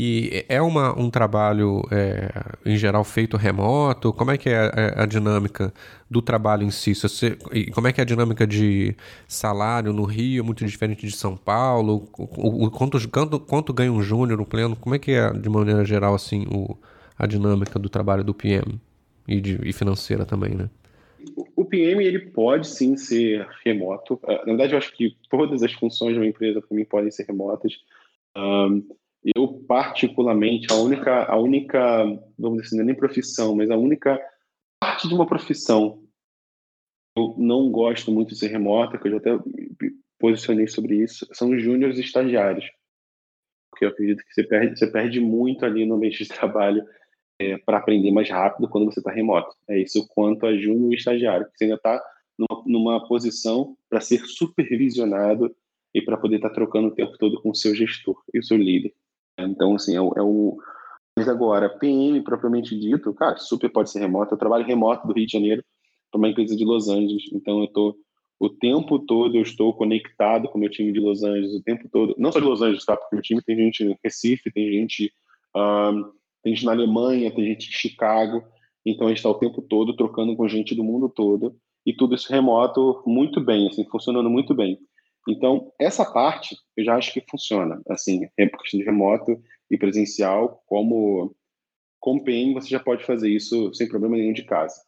E 0.00 0.44
é 0.48 0.62
uma, 0.62 0.96
um 0.96 1.10
trabalho, 1.10 1.82
é, 1.90 2.30
em 2.64 2.76
geral, 2.76 3.02
feito 3.02 3.36
remoto? 3.36 4.12
Como 4.12 4.30
é 4.30 4.38
que 4.38 4.48
é 4.48 4.56
a, 4.56 4.72
é 4.76 5.02
a 5.02 5.06
dinâmica 5.06 5.74
do 6.08 6.22
trabalho 6.22 6.62
em 6.62 6.70
si? 6.70 6.94
Você, 6.94 7.36
como 7.74 7.88
é 7.88 7.92
que 7.92 8.00
é 8.00 8.02
a 8.02 8.06
dinâmica 8.06 8.46
de 8.46 8.94
salário 9.26 9.92
no 9.92 10.04
Rio? 10.04 10.44
Muito 10.44 10.64
diferente 10.64 11.04
de 11.04 11.10
São 11.10 11.36
Paulo? 11.36 12.08
O, 12.16 12.66
o 12.66 12.70
quanto, 12.70 13.08
quanto, 13.08 13.40
quanto 13.40 13.72
ganha 13.72 13.90
um 13.90 14.00
júnior 14.00 14.38
no 14.38 14.46
pleno? 14.46 14.76
Como 14.76 14.94
é 14.94 15.00
que 15.00 15.10
é, 15.10 15.32
de 15.32 15.48
maneira 15.48 15.84
geral, 15.84 16.14
assim, 16.14 16.46
o, 16.48 16.76
a 17.18 17.26
dinâmica 17.26 17.76
do 17.76 17.88
trabalho 17.88 18.22
do 18.22 18.32
PM? 18.32 18.80
E, 19.26 19.40
de, 19.40 19.58
e 19.64 19.72
financeira 19.72 20.24
também, 20.24 20.54
né? 20.54 20.70
O 21.56 21.64
PM 21.64 22.04
ele 22.04 22.20
pode 22.20 22.68
sim 22.68 22.96
ser 22.96 23.48
remoto. 23.64 24.20
Ah, 24.22 24.38
na 24.38 24.44
verdade, 24.44 24.74
eu 24.74 24.78
acho 24.78 24.96
que 24.96 25.16
todas 25.28 25.64
as 25.64 25.72
funções 25.72 26.12
de 26.12 26.20
uma 26.20 26.26
empresa 26.26 26.62
para 26.62 26.76
mim 26.76 26.84
podem 26.84 27.10
ser 27.10 27.26
remotas. 27.26 27.72
Um, 28.36 28.84
eu 29.24 29.64
particularmente 29.66 30.72
a 30.72 30.76
única 30.76 31.24
a 31.24 31.36
única 31.36 32.04
vamos 32.38 32.62
dizer 32.62 32.76
assim, 32.76 32.80
é 32.80 32.84
nem 32.84 32.94
profissão, 32.94 33.56
mas 33.56 33.70
a 33.70 33.76
única 33.76 34.20
parte 34.80 35.08
de 35.08 35.14
uma 35.14 35.26
profissão 35.26 36.02
eu 37.16 37.34
não 37.36 37.70
gosto 37.70 38.12
muito 38.12 38.30
de 38.30 38.38
ser 38.38 38.48
remota, 38.48 38.96
que 38.96 39.08
eu 39.08 39.12
já 39.12 39.16
até 39.18 39.30
posicionei 40.18 40.68
sobre 40.68 40.96
isso, 40.96 41.26
são 41.32 41.50
os 41.50 41.62
júniores 41.62 41.98
estagiários. 41.98 42.64
Porque 43.70 43.84
eu 43.84 43.90
acredito 43.90 44.24
que 44.24 44.32
você 44.32 44.44
perde, 44.44 44.78
você 44.78 44.86
perde 44.86 45.20
muito 45.20 45.64
ali 45.64 45.84
no 45.84 45.96
ambiente 45.96 46.22
de 46.22 46.28
trabalho 46.28 46.84
é, 47.40 47.56
para 47.58 47.78
aprender 47.78 48.10
mais 48.10 48.28
rápido 48.28 48.68
quando 48.68 48.86
você 48.86 49.00
está 49.00 49.10
remoto. 49.10 49.54
É 49.68 49.78
isso 49.78 50.06
quanto 50.08 50.46
a 50.46 50.56
júnior 50.56 50.94
estagiário, 50.94 51.46
que 51.46 51.56
você 51.56 51.64
ainda 51.64 51.76
está 51.76 52.02
numa, 52.38 52.62
numa, 52.66 53.08
posição 53.08 53.76
para 53.88 54.00
ser 54.00 54.20
supervisionado 54.26 55.54
e 55.94 56.02
para 56.02 56.16
poder 56.16 56.36
estar 56.36 56.50
tá 56.50 56.54
trocando 56.54 56.88
o 56.88 56.94
tempo 56.94 57.16
todo 57.18 57.40
com 57.40 57.50
o 57.50 57.54
seu 57.54 57.74
gestor 57.74 58.22
e 58.32 58.38
o 58.38 58.44
seu 58.44 58.56
líder. 58.56 58.94
Então, 59.38 59.74
assim, 59.74 59.96
é 59.96 60.00
o, 60.00 60.12
é 60.16 60.22
o... 60.22 60.58
Mas 61.16 61.28
agora, 61.28 61.68
PM 61.68 62.20
propriamente 62.22 62.78
dito, 62.78 63.12
cara, 63.14 63.36
super 63.36 63.70
pode 63.70 63.90
ser 63.90 64.00
remoto. 64.00 64.34
Eu 64.34 64.38
trabalho 64.38 64.66
remoto 64.66 65.06
do 65.06 65.12
Rio 65.12 65.26
de 65.26 65.32
Janeiro 65.32 65.64
para 66.10 66.18
uma 66.18 66.28
empresa 66.28 66.56
de 66.56 66.64
Los 66.64 66.88
Angeles, 66.88 67.24
então 67.32 67.58
eu 67.58 67.64
estou 67.64 67.96
o 68.40 68.48
tempo 68.48 69.00
todo 69.00 69.36
eu 69.36 69.42
estou 69.42 69.74
conectado 69.74 70.48
com 70.48 70.58
o 70.58 70.60
meu 70.60 70.70
time 70.70 70.92
de 70.92 71.00
Los 71.00 71.24
Angeles, 71.24 71.54
o 71.54 71.62
tempo 71.62 71.88
todo, 71.90 72.14
não 72.16 72.30
só 72.30 72.38
de 72.38 72.46
Los 72.46 72.62
Angeles, 72.62 72.84
tá? 72.84 72.96
Porque 72.96 73.16
o 73.16 73.20
time 73.20 73.42
tem 73.42 73.56
gente 73.56 73.82
em 73.82 73.98
Recife, 74.02 74.52
tem 74.52 74.70
gente 74.70 75.12
um, 75.56 76.04
tem 76.42 76.54
gente 76.54 76.64
na 76.64 76.72
Alemanha, 76.72 77.34
tem 77.34 77.44
gente 77.44 77.68
em 77.68 77.72
Chicago, 77.72 78.44
então 78.86 79.06
a 79.06 79.10
gente 79.10 79.18
está 79.18 79.28
o 79.28 79.38
tempo 79.38 79.60
todo 79.60 79.96
trocando 79.96 80.36
com 80.36 80.48
gente 80.48 80.74
do 80.74 80.84
mundo 80.84 81.08
todo 81.08 81.56
e 81.84 81.92
tudo 81.92 82.14
isso 82.14 82.32
remoto 82.32 83.02
muito 83.06 83.40
bem, 83.40 83.68
assim, 83.68 83.84
funcionando 83.84 84.30
muito 84.30 84.54
bem. 84.54 84.78
Então, 85.26 85.72
essa 85.78 86.04
parte 86.04 86.56
eu 86.76 86.84
já 86.84 86.96
acho 86.96 87.12
que 87.12 87.24
funciona, 87.28 87.80
assim, 87.88 88.28
é 88.36 88.46
questão 88.46 88.80
de 88.80 88.86
remoto 88.86 89.40
e 89.70 89.76
presencial, 89.76 90.62
como, 90.66 91.34
como 92.00 92.24
PM 92.24 92.54
você 92.54 92.68
já 92.68 92.80
pode 92.80 93.04
fazer 93.04 93.28
isso 93.28 93.72
sem 93.74 93.88
problema 93.88 94.16
nenhum 94.16 94.32
de 94.32 94.44
casa. 94.44 94.80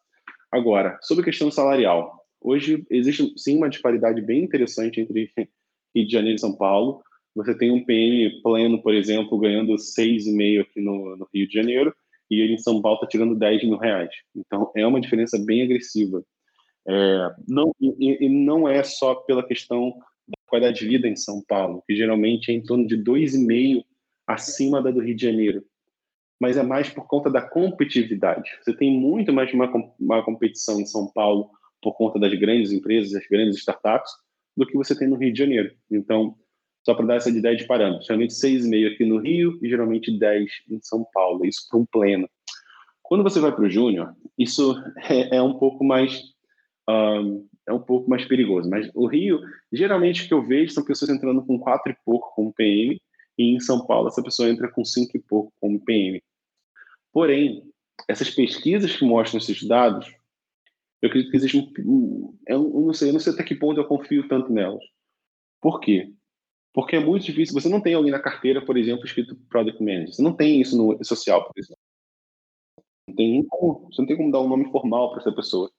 Agora, 0.51 0.99
sobre 1.03 1.23
a 1.23 1.25
questão 1.25 1.51
salarial, 1.51 2.25
hoje 2.41 2.85
existe 2.91 3.33
sim 3.37 3.57
uma 3.57 3.69
disparidade 3.69 4.21
bem 4.23 4.43
interessante 4.43 5.01
entre 5.01 5.31
Rio 5.95 6.07
de 6.07 6.13
Janeiro 6.13 6.37
e 6.37 6.41
São 6.41 6.57
Paulo, 6.57 7.03
você 7.35 7.57
tem 7.57 7.71
um 7.71 7.85
PM 7.85 8.43
pleno, 8.43 8.83
por 8.83 8.95
exemplo, 8.95 9.39
ganhando 9.39 9.75
6,5 9.75 10.63
aqui 10.63 10.81
no, 10.81 11.17
no, 11.17 11.29
Rio 11.33 11.47
de 11.47 11.55
Janeiro, 11.55 11.95
e 12.31 12.41
ele 12.41 12.55
em 12.55 12.59
São 12.59 12.81
Paulo 12.81 12.97
está 12.97 13.07
tirando 13.07 13.37
10 13.37 13.65
mil 13.65 13.77
reais. 13.77 14.11
Então, 14.35 14.71
é 14.77 14.87
uma 14.87 15.01
diferença 15.01 15.39
bem 15.45 15.63
agressiva. 15.63 16.25
É, 16.89 17.35
não, 17.47 17.75
e, 17.81 18.25
e, 18.25 18.29
não 18.29 18.69
é 18.69 18.83
só 18.83 19.15
pela 19.15 19.47
questão 19.47 19.95
qualidade 20.50 20.80
de 20.80 20.88
vida 20.88 21.09
em 21.09 21.16
São 21.16 21.42
Paulo, 21.47 21.83
que 21.87 21.97
geralmente 21.97 22.50
é 22.50 22.54
em 22.54 22.62
torno 22.62 22.87
de 22.87 22.97
2,5 23.02 23.85
acima 24.26 24.83
da 24.83 24.90
do 24.90 25.00
Rio 25.00 25.16
de 25.16 25.23
Janeiro, 25.23 25.64
mas 26.40 26.57
é 26.57 26.62
mais 26.62 26.90
por 26.90 27.07
conta 27.07 27.30
da 27.30 27.40
competitividade. 27.40 28.50
Você 28.62 28.76
tem 28.76 28.90
muito 28.92 29.33
mais 29.33 29.52
uma, 29.54 29.71
uma 29.99 30.23
competição 30.25 30.80
em 30.80 30.87
São 30.87 31.11
Paulo 31.12 31.50
por 31.83 31.95
conta 31.95 32.19
das 32.19 32.35
grandes 32.35 32.73
empresas, 32.73 33.12
das 33.12 33.26
grandes 33.26 33.59
startups, 33.59 34.11
do 34.57 34.66
que 34.66 34.76
você 34.76 34.97
tem 34.97 35.09
no 35.09 35.16
Rio 35.16 35.33
de 35.33 35.38
Janeiro. 35.38 35.73
Então, 35.90 36.37
só 36.85 36.95
para 36.95 37.07
dar 37.07 37.14
essa 37.16 37.30
ideia 37.30 37.57
de 37.57 37.66
parâmetros. 37.66 38.07
Geralmente 38.07 38.35
6,5 38.35 38.92
aqui 38.92 39.04
no 39.04 39.19
Rio 39.19 39.59
e 39.62 39.69
geralmente 39.69 40.11
10 40.11 40.50
em 40.71 40.80
São 40.83 41.07
Paulo, 41.12 41.45
isso 41.45 41.66
para 41.69 41.78
um 41.78 41.87
pleno. 41.87 42.28
Quando 43.02 43.23
você 43.23 43.40
vai 43.40 43.52
para 43.52 43.64
o 43.64 43.71
júnior, 43.71 44.14
isso 44.38 44.75
é, 45.09 45.37
é, 45.37 45.42
um 45.42 45.59
pouco 45.59 45.85
mais 45.85 46.23
um, 46.88 47.47
é 47.71 47.73
um 47.73 47.81
pouco 47.81 48.11
mais 48.11 48.25
perigoso. 48.27 48.69
Mas 48.69 48.91
o 48.95 49.07
Rio, 49.07 49.41
geralmente 49.73 50.25
o 50.25 50.29
que 50.29 50.35
eu 50.35 50.47
vejo 50.47 50.73
são 50.73 50.85
pessoas 50.85 51.11
entrando 51.11 51.45
com 51.45 51.59
4 51.59 51.93
e 51.93 51.97
pouco 52.05 52.33
como 52.35 52.53
PM, 52.53 53.00
e 53.39 53.55
em 53.55 53.61
São 53.61 53.87
Paulo 53.87 54.09
essa 54.09 54.23
pessoa 54.23 54.50
entra 54.50 54.71
com 54.71 54.85
5 54.85 55.17
e 55.17 55.21
pouco 55.21 55.53
como 55.61 55.83
PM. 55.85 56.23
Porém, 57.12 57.62
essas 58.09 58.31
pesquisas 58.31 58.95
que 58.97 59.05
mostram 59.05 59.39
esses 59.39 59.62
dados, 59.67 60.07
eu 61.03 61.09
acredito 61.09 61.31
que 61.31 61.37
existe 61.37 61.57
um, 61.81 62.37
eu 62.47 62.69
não 62.69 62.93
sei, 62.93 63.09
eu 63.09 63.12
não 63.12 63.21
sei 63.21 63.33
até 63.33 63.43
que 63.43 63.55
ponto 63.55 63.81
eu 63.81 63.87
confio 63.87 64.29
tanto 64.29 64.53
nelas. 64.53 64.83
Por 65.61 65.81
quê? 65.81 66.12
Porque 66.73 66.97
é 66.97 67.00
muito 67.00 67.25
difícil. 67.25 67.55
Você 67.55 67.69
não 67.69 67.81
tem 67.81 67.95
alguém 67.95 68.12
na 68.12 68.21
carteira, 68.21 68.65
por 68.65 68.77
exemplo, 68.77 69.05
escrito 69.05 69.37
Product 69.49 69.83
Manager. 69.83 70.15
Você 70.15 70.23
não 70.23 70.35
tem 70.37 70.61
isso 70.61 70.77
no 70.77 71.03
social, 71.05 71.45
por 71.45 71.59
exemplo. 71.59 71.83
Não 73.09 73.15
tem 73.17 73.47
você 73.91 74.03
não 74.03 74.07
tem 74.07 74.17
como 74.17 74.31
dar 74.31 74.41
um 74.41 74.49
nome 74.49 74.71
formal 74.71 75.11
para 75.11 75.21
essa 75.21 75.33
pessoa. 75.33 75.71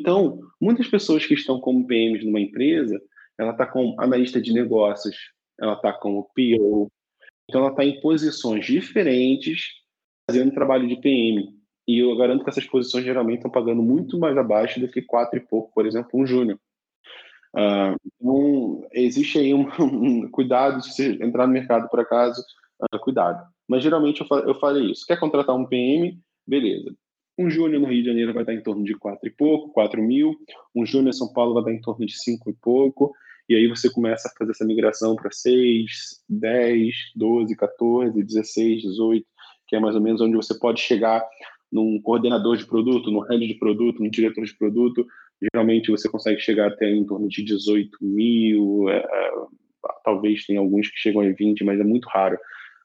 Então, 0.00 0.38
muitas 0.60 0.86
pessoas 0.86 1.26
que 1.26 1.34
estão 1.34 1.60
como 1.60 1.86
PMs 1.86 2.24
numa 2.24 2.40
empresa, 2.40 3.00
ela 3.38 3.52
está 3.52 3.66
como 3.66 4.00
analista 4.00 4.40
de 4.40 4.52
negócios, 4.52 5.16
ela 5.60 5.74
está 5.74 5.92
como 5.92 6.30
PO. 6.34 6.90
Então, 7.48 7.62
ela 7.62 7.70
está 7.70 7.84
em 7.84 8.00
posições 8.00 8.66
diferentes, 8.66 9.72
fazendo 10.30 10.54
trabalho 10.54 10.86
de 10.86 10.96
PM. 10.96 11.58
E 11.86 11.98
eu 11.98 12.14
garanto 12.16 12.44
que 12.44 12.50
essas 12.50 12.66
posições 12.66 13.04
geralmente 13.04 13.38
estão 13.38 13.50
pagando 13.50 13.82
muito 13.82 14.18
mais 14.18 14.36
abaixo 14.36 14.78
do 14.78 14.88
que 14.88 15.02
quatro 15.02 15.38
e 15.38 15.42
pouco, 15.42 15.72
por 15.72 15.86
exemplo, 15.86 16.10
um 16.14 16.26
júnior. 16.26 16.60
Uh, 17.56 17.96
então, 18.20 18.86
existe 18.92 19.38
aí 19.38 19.54
um, 19.54 19.66
um, 19.80 20.30
cuidado 20.30 20.82
se 20.82 20.92
você 20.92 21.24
entrar 21.24 21.46
no 21.46 21.52
mercado 21.52 21.88
por 21.88 21.98
acaso, 21.98 22.44
uh, 22.82 22.98
cuidado. 23.00 23.42
Mas 23.66 23.82
geralmente 23.82 24.20
eu, 24.20 24.38
eu 24.40 24.54
falei 24.60 24.90
isso. 24.90 25.06
Quer 25.06 25.18
contratar 25.18 25.56
um 25.56 25.66
PM? 25.66 26.20
Beleza. 26.46 26.94
Um 27.38 27.48
júnior 27.48 27.80
no 27.80 27.86
Rio 27.86 28.02
de 28.02 28.08
Janeiro 28.08 28.34
vai 28.34 28.44
dar 28.44 28.54
em 28.54 28.62
torno 28.62 28.82
de 28.82 28.94
4 28.94 29.28
e 29.28 29.30
pouco, 29.30 29.72
4 29.72 30.02
mil. 30.02 30.34
Um 30.74 30.84
júnior 30.84 31.10
em 31.10 31.16
São 31.16 31.32
Paulo 31.32 31.54
vai 31.54 31.64
dar 31.64 31.72
em 31.72 31.80
torno 31.80 32.04
de 32.04 32.18
5 32.18 32.50
e 32.50 32.54
pouco. 32.54 33.12
E 33.48 33.54
aí 33.54 33.66
você 33.68 33.90
começa 33.90 34.28
a 34.28 34.32
fazer 34.36 34.50
essa 34.50 34.64
migração 34.64 35.14
para 35.14 35.30
6, 35.30 36.24
10, 36.28 36.94
12, 37.14 37.56
14, 37.56 38.22
16, 38.22 38.82
18, 38.82 39.26
que 39.68 39.76
é 39.76 39.80
mais 39.80 39.94
ou 39.94 40.02
menos 40.02 40.20
onde 40.20 40.36
você 40.36 40.58
pode 40.58 40.80
chegar 40.80 41.24
num 41.70 42.00
coordenador 42.02 42.56
de 42.56 42.66
produto, 42.66 43.10
no 43.10 43.20
head 43.20 43.46
de 43.46 43.54
produto, 43.54 44.02
no 44.02 44.10
diretor 44.10 44.44
de 44.44 44.56
produto, 44.56 45.06
geralmente 45.52 45.90
você 45.90 46.08
consegue 46.08 46.40
chegar 46.40 46.68
até 46.68 46.90
em 46.90 47.04
torno 47.04 47.28
de 47.28 47.44
18 47.44 47.98
mil, 48.00 48.88
é, 48.88 48.98
é, 48.98 49.30
talvez 50.04 50.44
tem 50.46 50.56
alguns 50.56 50.88
que 50.88 50.98
chegam 50.98 51.22
a 51.22 51.30
20, 51.30 51.64
mas 51.64 51.78
é 51.78 51.84
muito 51.84 52.08
raro 52.08 52.36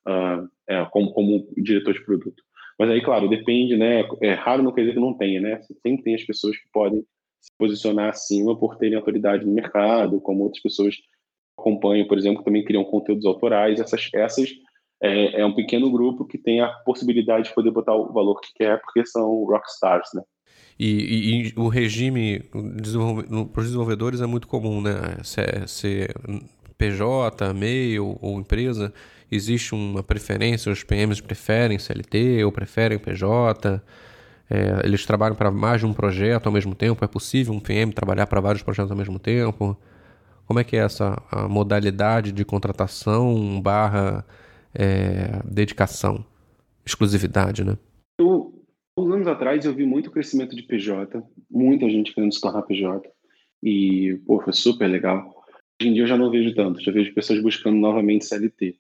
uh, 0.08 0.48
é, 0.68 0.86
como, 0.92 1.12
como 1.14 1.48
diretor 1.58 1.94
de 1.94 2.04
produto. 2.06 2.44
Mas 2.80 2.90
aí, 2.90 3.02
claro, 3.02 3.30
depende, 3.30 3.78
né? 3.78 4.04
É 4.22 4.34
raro 4.34 4.64
não 4.64 4.72
quer 4.72 4.82
dizer 4.82 4.94
que 4.94 5.00
não 5.00 5.14
tenha, 5.14 5.40
né? 5.40 5.62
Sempre 5.82 6.04
tem 6.04 6.16
as 6.16 6.24
pessoas 6.24 6.58
que 6.58 6.68
podem 6.72 7.04
se 7.42 7.52
posicionar 7.58 8.10
acima 8.10 8.58
por 8.58 8.78
terem 8.78 8.96
autoridade 8.96 9.46
no 9.46 9.54
mercado, 9.54 10.22
como 10.22 10.44
outras 10.44 10.62
pessoas 10.62 10.96
que 10.96 11.04
acompanham, 11.58 12.08
por 12.08 12.18
exemplo, 12.18 12.40
que 12.40 12.46
também 12.46 12.64
criam 12.64 12.84
conteúdos 12.84 13.26
autorais. 13.26 13.80
Essas, 13.80 14.10
essas 14.14 14.50
é, 15.02 15.42
é 15.42 15.46
um 15.46 15.54
pequeno 15.54 15.92
grupo 15.92 16.26
que 16.26 16.38
tem 16.38 16.62
a 16.62 16.70
possibilidade 16.70 17.50
de 17.50 17.56
poder 17.56 17.72
botar 17.72 17.94
o 17.94 18.12
valor 18.14 18.40
que 18.40 18.54
quer, 18.56 18.80
porque 18.82 19.06
são 19.06 19.44
rockstars, 19.44 20.10
né? 20.14 20.24
E, 20.80 20.88
e, 20.88 21.50
e, 21.50 21.54
o 21.60 21.68
regime 21.68 22.40
para 22.40 22.60
os 23.62 23.66
desenvolvedores 23.66 24.22
é 24.22 24.26
muito 24.26 24.48
comum, 24.48 24.82
né? 24.82 25.18
Ser, 25.24 25.68
ser 25.68 26.16
PJ, 26.78 27.54
MEI 27.54 28.00
ou, 28.00 28.18
ou 28.22 28.40
empresa, 28.40 28.94
existe 29.32 29.74
uma 29.74 30.04
preferência, 30.04 30.72
os 30.72 30.84
PMs 30.84 31.22
preferem 31.22 31.80
CLT 31.80 32.44
ou 32.44 32.52
preferem 32.52 33.00
PJ? 33.00 33.82
É, 34.50 34.82
eles 34.84 35.06
trabalham 35.06 35.36
para 35.36 35.50
mais 35.52 35.82
de 35.82 35.88
um 35.88 35.94
projeto 35.94 36.48
ao 36.48 36.52
mesmo 36.52 36.76
tempo? 36.76 37.04
É 37.04 37.08
possível 37.08 37.54
um 37.54 37.60
PM 37.60 37.92
trabalhar 37.94 38.28
para 38.28 38.42
vários 38.42 38.62
projetos 38.62 38.92
ao 38.92 38.98
mesmo 38.98 39.18
tempo? 39.18 39.78
Como 40.46 40.60
é 40.60 40.64
que 40.64 40.76
é 40.76 40.80
essa 40.80 41.22
modalidade 41.50 42.32
de 42.32 42.44
contratação 42.44 43.62
barra 43.62 44.26
é, 44.74 45.42
dedicação, 45.46 46.26
exclusividade, 46.86 47.64
né? 47.64 47.78
Eu, 48.20 48.54
uns 48.98 49.14
anos 49.14 49.28
atrás 49.28 49.66
eu 49.66 49.74
vi 49.74 49.86
muito 49.86 50.12
crescimento 50.12 50.56
de 50.56 50.64
PJ, 50.64 51.24
muita 51.50 51.90
gente 51.90 52.14
querendo 52.14 52.34
se 52.34 52.42
tornar 52.42 52.64
PJ 52.64 53.10
e, 53.62 54.20
pô, 54.26 54.42
foi 54.42 54.54
super 54.54 54.88
legal. 54.88 55.43
Em 55.88 55.94
dia 55.94 56.04
eu 56.04 56.08
já 56.08 56.18
não 56.18 56.30
vejo 56.30 56.54
tanto, 56.54 56.82
já 56.82 56.92
vejo 56.92 57.14
pessoas 57.14 57.42
buscando 57.42 57.78
novamente 57.78 58.26
CLT. 58.26 58.78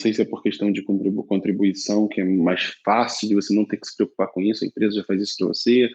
Não 0.00 0.02
sei 0.02 0.12
se 0.12 0.22
é 0.22 0.24
por 0.24 0.42
questão 0.42 0.72
de 0.72 0.82
contribuição, 0.82 2.08
que 2.08 2.20
é 2.20 2.24
mais 2.24 2.74
fácil 2.84 3.28
de 3.28 3.34
você 3.34 3.54
não 3.54 3.64
ter 3.64 3.76
que 3.76 3.86
se 3.86 3.96
preocupar 3.96 4.28
com 4.28 4.40
isso, 4.40 4.64
a 4.64 4.66
empresa 4.66 4.96
já 4.96 5.04
faz 5.04 5.22
isso 5.22 5.36
para 5.38 5.48
você, 5.48 5.86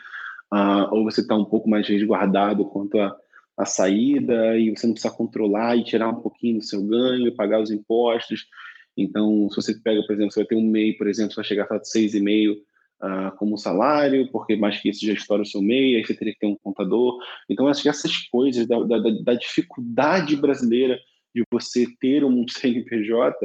uh, 0.54 0.96
ou 0.96 1.04
você 1.04 1.22
está 1.22 1.36
um 1.36 1.46
pouco 1.46 1.70
mais 1.70 1.88
resguardado 1.88 2.66
quanto 2.66 2.98
a, 3.00 3.16
a 3.58 3.66
saída 3.66 4.58
e 4.58 4.70
você 4.70 4.88
não 4.88 4.94
precisa 4.94 5.14
controlar 5.14 5.76
e 5.76 5.84
tirar 5.84 6.10
um 6.10 6.22
pouquinho 6.22 6.60
do 6.60 6.64
seu 6.64 6.82
ganho, 6.82 7.36
pagar 7.36 7.62
os 7.62 7.72
impostos. 7.72 8.48
Então, 8.96 9.50
se 9.50 9.56
você 9.56 9.74
pega, 9.74 10.02
por 10.04 10.14
exemplo, 10.14 10.32
você 10.32 10.40
vai 10.40 10.48
ter 10.48 10.56
um 10.56 10.66
MEI, 10.66 10.94
por 10.94 11.08
exemplo, 11.08 11.34
você 11.34 11.42
vai 11.42 11.46
chegar 11.46 11.68
a 11.70 11.80
6,5 11.80 12.58
uh, 13.02 13.36
como 13.38 13.58
salário, 13.58 14.30
porque 14.32 14.56
mais 14.56 14.80
que 14.80 14.90
isso 14.90 15.06
já 15.06 15.14
estoura 15.14 15.44
o 15.44 15.46
seu 15.46 15.62
MEI, 15.62 15.96
aí 15.96 16.06
você 16.06 16.14
teria 16.14 16.34
que 16.34 16.40
ter 16.40 16.48
um 16.48 16.58
contador. 16.58 17.18
Então, 17.50 17.70
essas 17.70 18.18
coisas 18.28 18.68
da, 18.68 18.80
da, 18.84 18.98
da 19.24 19.34
dificuldade 19.34 20.36
brasileira 20.36 21.00
de 21.34 21.44
você 21.52 21.86
ter 22.00 22.24
um 22.24 22.46
CNPJ, 22.50 23.36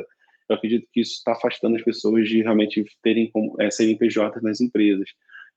eu 0.49 0.57
acredito 0.57 0.87
que 0.93 1.01
isso 1.01 1.15
está 1.15 1.33
afastando 1.33 1.77
as 1.77 1.83
pessoas 1.83 2.29
de 2.29 2.43
realmente 2.43 2.85
terem 3.03 3.31
é, 3.61 3.71
CNPJ 3.71 4.41
nas 4.43 4.61
empresas, 4.61 5.09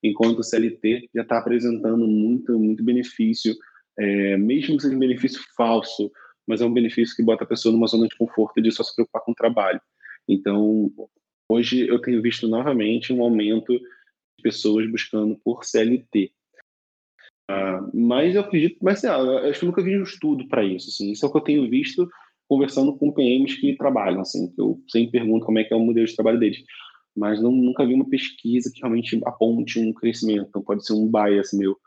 enquanto 0.01 0.39
o 0.39 0.43
CLT 0.43 1.09
já 1.13 1.23
está 1.23 1.39
apresentando 1.39 2.07
muito, 2.07 2.57
muito 2.57 2.83
benefício, 2.83 3.55
é, 3.97 4.37
mesmo 4.37 4.77
que 4.77 4.83
seja 4.83 4.95
um 4.95 4.99
benefício 4.99 5.41
falso, 5.55 6.11
mas 6.45 6.61
é 6.61 6.65
um 6.65 6.73
benefício 6.73 7.15
que 7.15 7.23
bota 7.23 7.43
a 7.43 7.47
pessoa 7.47 7.73
numa 7.73 7.87
zona 7.87 8.07
de 8.07 8.15
conforto 8.15 8.61
de 8.61 8.71
só 8.71 8.83
se 8.83 8.95
preocupar 8.95 9.21
com 9.23 9.31
o 9.31 9.35
trabalho. 9.35 9.81
Então, 10.27 10.91
Hoje 11.49 11.87
eu 11.87 11.99
tenho 11.99 12.21
visto 12.21 12.47
novamente 12.47 13.13
um 13.13 13.21
aumento 13.21 13.73
de 13.73 14.43
pessoas 14.43 14.89
buscando 14.89 15.39
por 15.43 15.63
CLT. 15.63 16.31
Ah, 17.49 17.89
mas 17.93 18.35
eu 18.35 18.41
acredito, 18.41 18.77
mas 18.81 19.03
assim, 19.03 19.07
eu 19.07 19.37
acho 19.49 19.59
que 19.61 19.65
nunca 19.65 19.81
vi 19.81 19.97
um 19.97 20.03
estudo 20.03 20.47
para 20.47 20.65
isso. 20.65 20.89
Assim, 20.89 21.11
isso 21.11 21.25
é 21.25 21.29
o 21.29 21.31
que 21.31 21.37
eu 21.37 21.43
tenho 21.43 21.69
visto 21.69 22.09
conversando 22.47 22.95
com 22.95 23.11
PMs 23.11 23.55
que 23.55 23.75
trabalham, 23.75 24.21
assim, 24.21 24.53
que 24.53 24.59
eu 24.59 24.81
sempre 24.89 25.19
pergunto 25.19 25.45
como 25.45 25.59
é 25.59 25.63
que 25.63 25.73
é 25.73 25.77
o 25.77 25.79
modelo 25.79 26.05
de 26.05 26.15
trabalho 26.15 26.39
deles. 26.39 26.63
Mas 27.15 27.41
não, 27.41 27.51
nunca 27.51 27.85
vi 27.85 27.93
uma 27.93 28.09
pesquisa 28.09 28.71
que 28.71 28.79
realmente 28.79 29.19
aponte 29.25 29.79
um 29.79 29.93
crescimento. 29.93 30.47
Então 30.49 30.61
pode 30.61 30.85
ser 30.85 30.93
um 30.93 31.09
bias 31.09 31.51
meu. 31.53 31.77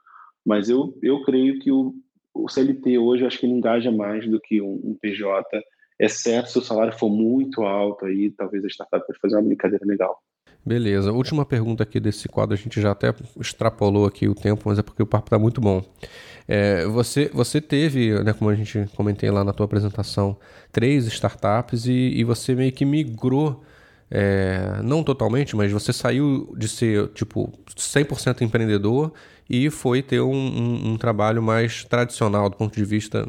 Mas 0.44 0.68
eu, 0.68 0.98
eu 1.02 1.22
creio 1.22 1.58
que 1.60 1.70
o, 1.70 1.94
o 2.34 2.48
CLT 2.48 2.98
hoje 2.98 3.26
acho 3.26 3.38
que 3.38 3.46
ele 3.46 3.54
engaja 3.54 3.92
mais 3.92 4.28
do 4.28 4.40
que 4.40 4.60
um, 4.60 4.80
um 4.82 4.96
PJ 5.00 5.62
exceto 6.00 6.50
se 6.50 6.58
o 6.58 6.62
salário 6.62 6.98
for 6.98 7.10
muito 7.10 7.62
alto, 7.62 8.06
aí 8.06 8.32
talvez 8.36 8.64
a 8.64 8.68
startup 8.68 9.06
pode 9.06 9.18
fazer 9.20 9.36
uma 9.36 9.42
brincadeira 9.42 9.84
legal. 9.86 10.18
Beleza. 10.64 11.12
Última 11.12 11.44
pergunta 11.44 11.82
aqui 11.82 12.00
desse 12.00 12.28
quadro, 12.28 12.54
a 12.54 12.56
gente 12.56 12.80
já 12.80 12.90
até 12.90 13.14
extrapolou 13.38 14.06
aqui 14.06 14.28
o 14.28 14.34
tempo, 14.34 14.62
mas 14.66 14.78
é 14.78 14.82
porque 14.82 15.02
o 15.02 15.06
papo 15.06 15.26
está 15.26 15.38
muito 15.38 15.60
bom. 15.60 15.82
É, 16.46 16.84
você, 16.86 17.30
você 17.32 17.60
teve, 17.60 18.22
né, 18.22 18.32
como 18.32 18.50
a 18.50 18.54
gente 18.54 18.86
comentei 18.96 19.30
lá 19.30 19.44
na 19.44 19.52
tua 19.52 19.66
apresentação, 19.66 20.36
três 20.72 21.06
startups 21.06 21.86
e, 21.86 21.92
e 21.92 22.24
você 22.24 22.54
meio 22.54 22.72
que 22.72 22.84
migrou 22.84 23.62
é, 24.10 24.80
não 24.82 25.04
totalmente, 25.04 25.54
mas 25.54 25.70
você 25.70 25.92
saiu 25.92 26.52
de 26.58 26.66
ser 26.66 27.08
tipo 27.08 27.52
100% 27.76 28.42
empreendedor 28.42 29.12
e 29.50 29.68
foi 29.68 30.00
ter 30.00 30.20
um, 30.20 30.32
um, 30.32 30.92
um, 30.92 30.96
trabalho 30.96 31.42
mais 31.42 31.82
tradicional 31.82 32.48
do 32.48 32.56
ponto 32.56 32.72
de 32.72 32.84
vista, 32.84 33.26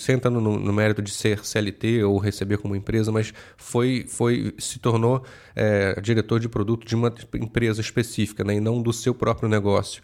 sem 0.00 0.16
entrando 0.16 0.40
no, 0.40 0.58
no, 0.58 0.72
mérito 0.72 1.00
de 1.00 1.12
ser 1.12 1.44
CLT 1.44 2.02
ou 2.02 2.18
receber 2.18 2.58
como 2.58 2.74
empresa, 2.74 3.12
mas 3.12 3.32
foi, 3.56 4.04
foi 4.08 4.52
se 4.58 4.80
tornou 4.80 5.22
é, 5.54 6.00
diretor 6.00 6.40
de 6.40 6.48
produto 6.48 6.84
de 6.84 6.96
uma 6.96 7.14
empresa 7.36 7.80
específica 7.80 8.42
né, 8.42 8.56
e 8.56 8.60
não 8.60 8.82
do 8.82 8.92
seu 8.92 9.14
próprio 9.14 9.48
negócio. 9.48 10.02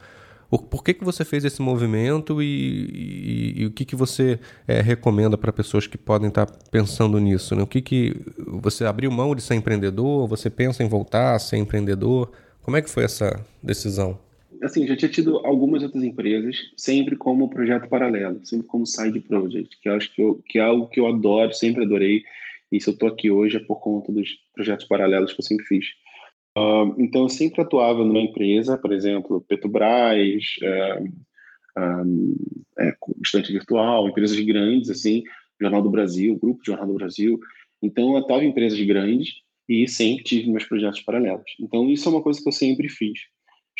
Por 0.48 0.84
que, 0.84 0.94
que 0.94 1.04
você 1.04 1.24
fez 1.24 1.44
esse 1.44 1.60
movimento 1.60 2.40
e, 2.40 2.46
e, 2.46 3.62
e 3.62 3.66
o 3.66 3.70
que, 3.72 3.84
que 3.84 3.96
você 3.96 4.38
é, 4.66 4.80
recomenda 4.80 5.36
para 5.36 5.52
pessoas 5.52 5.88
que 5.88 5.98
podem 5.98 6.28
estar 6.28 6.46
tá 6.46 6.58
pensando 6.70 7.18
nisso? 7.18 7.56
Né? 7.56 7.64
O 7.64 7.66
que, 7.66 7.82
que 7.82 8.16
você 8.46 8.84
abriu 8.84 9.10
mão 9.10 9.34
de 9.34 9.42
ser 9.42 9.56
empreendedor? 9.56 10.28
Você 10.28 10.48
pensa 10.48 10.84
em 10.84 10.88
voltar 10.88 11.34
a 11.34 11.38
ser 11.40 11.56
empreendedor? 11.56 12.30
Como 12.62 12.76
é 12.76 12.80
que 12.80 12.88
foi 12.88 13.02
essa 13.02 13.44
decisão? 13.60 14.18
Assim, 14.62 14.86
já 14.86 14.96
tinha 14.96 15.10
tido 15.10 15.38
algumas 15.46 15.82
outras 15.82 16.02
empresas, 16.02 16.56
sempre 16.76 17.16
como 17.16 17.48
projeto 17.48 17.88
paralelo, 17.88 18.44
sempre 18.44 18.66
como 18.66 18.86
side 18.86 19.20
project, 19.20 19.78
que 19.80 19.88
acho 19.88 20.12
que, 20.14 20.22
eu, 20.22 20.42
que 20.46 20.58
é 20.58 20.62
algo 20.62 20.88
que 20.88 20.98
eu 20.98 21.06
adoro, 21.06 21.52
sempre 21.52 21.84
adorei. 21.84 22.22
E 22.70 22.80
se 22.80 22.88
eu 22.90 22.94
estou 22.94 23.08
aqui 23.08 23.30
hoje 23.30 23.56
é 23.56 23.60
por 23.60 23.80
conta 23.80 24.12
dos 24.12 24.28
projetos 24.54 24.86
paralelos 24.86 25.32
que 25.32 25.40
eu 25.40 25.44
sempre 25.44 25.64
fiz. 25.66 25.86
Uh, 26.56 26.94
então, 26.98 27.22
eu 27.22 27.28
sempre 27.28 27.62
atuava 27.62 28.04
numa 28.04 28.20
empresa, 28.20 28.76
por 28.76 28.92
exemplo, 28.92 29.40
Petrobras, 29.48 30.44
uh, 30.62 31.04
um, 31.78 32.34
é, 32.78 32.94
Estante 33.22 33.52
Virtual, 33.52 34.08
empresas 34.08 34.38
grandes, 34.40 34.90
assim, 34.90 35.22
Jornal 35.60 35.82
do 35.82 35.90
Brasil, 35.90 36.38
Grupo 36.38 36.64
Jornal 36.64 36.86
do 36.86 36.94
Brasil. 36.94 37.38
Então, 37.82 38.10
eu 38.10 38.16
atuava 38.16 38.44
em 38.44 38.48
empresas 38.48 38.80
grandes 38.80 39.34
e 39.68 39.86
sempre 39.86 40.24
tive 40.24 40.50
meus 40.50 40.64
projetos 40.64 41.00
paralelos. 41.00 41.54
Então, 41.60 41.88
isso 41.88 42.08
é 42.08 42.12
uma 42.12 42.22
coisa 42.22 42.40
que 42.42 42.48
eu 42.48 42.52
sempre 42.52 42.88
fiz. 42.88 43.20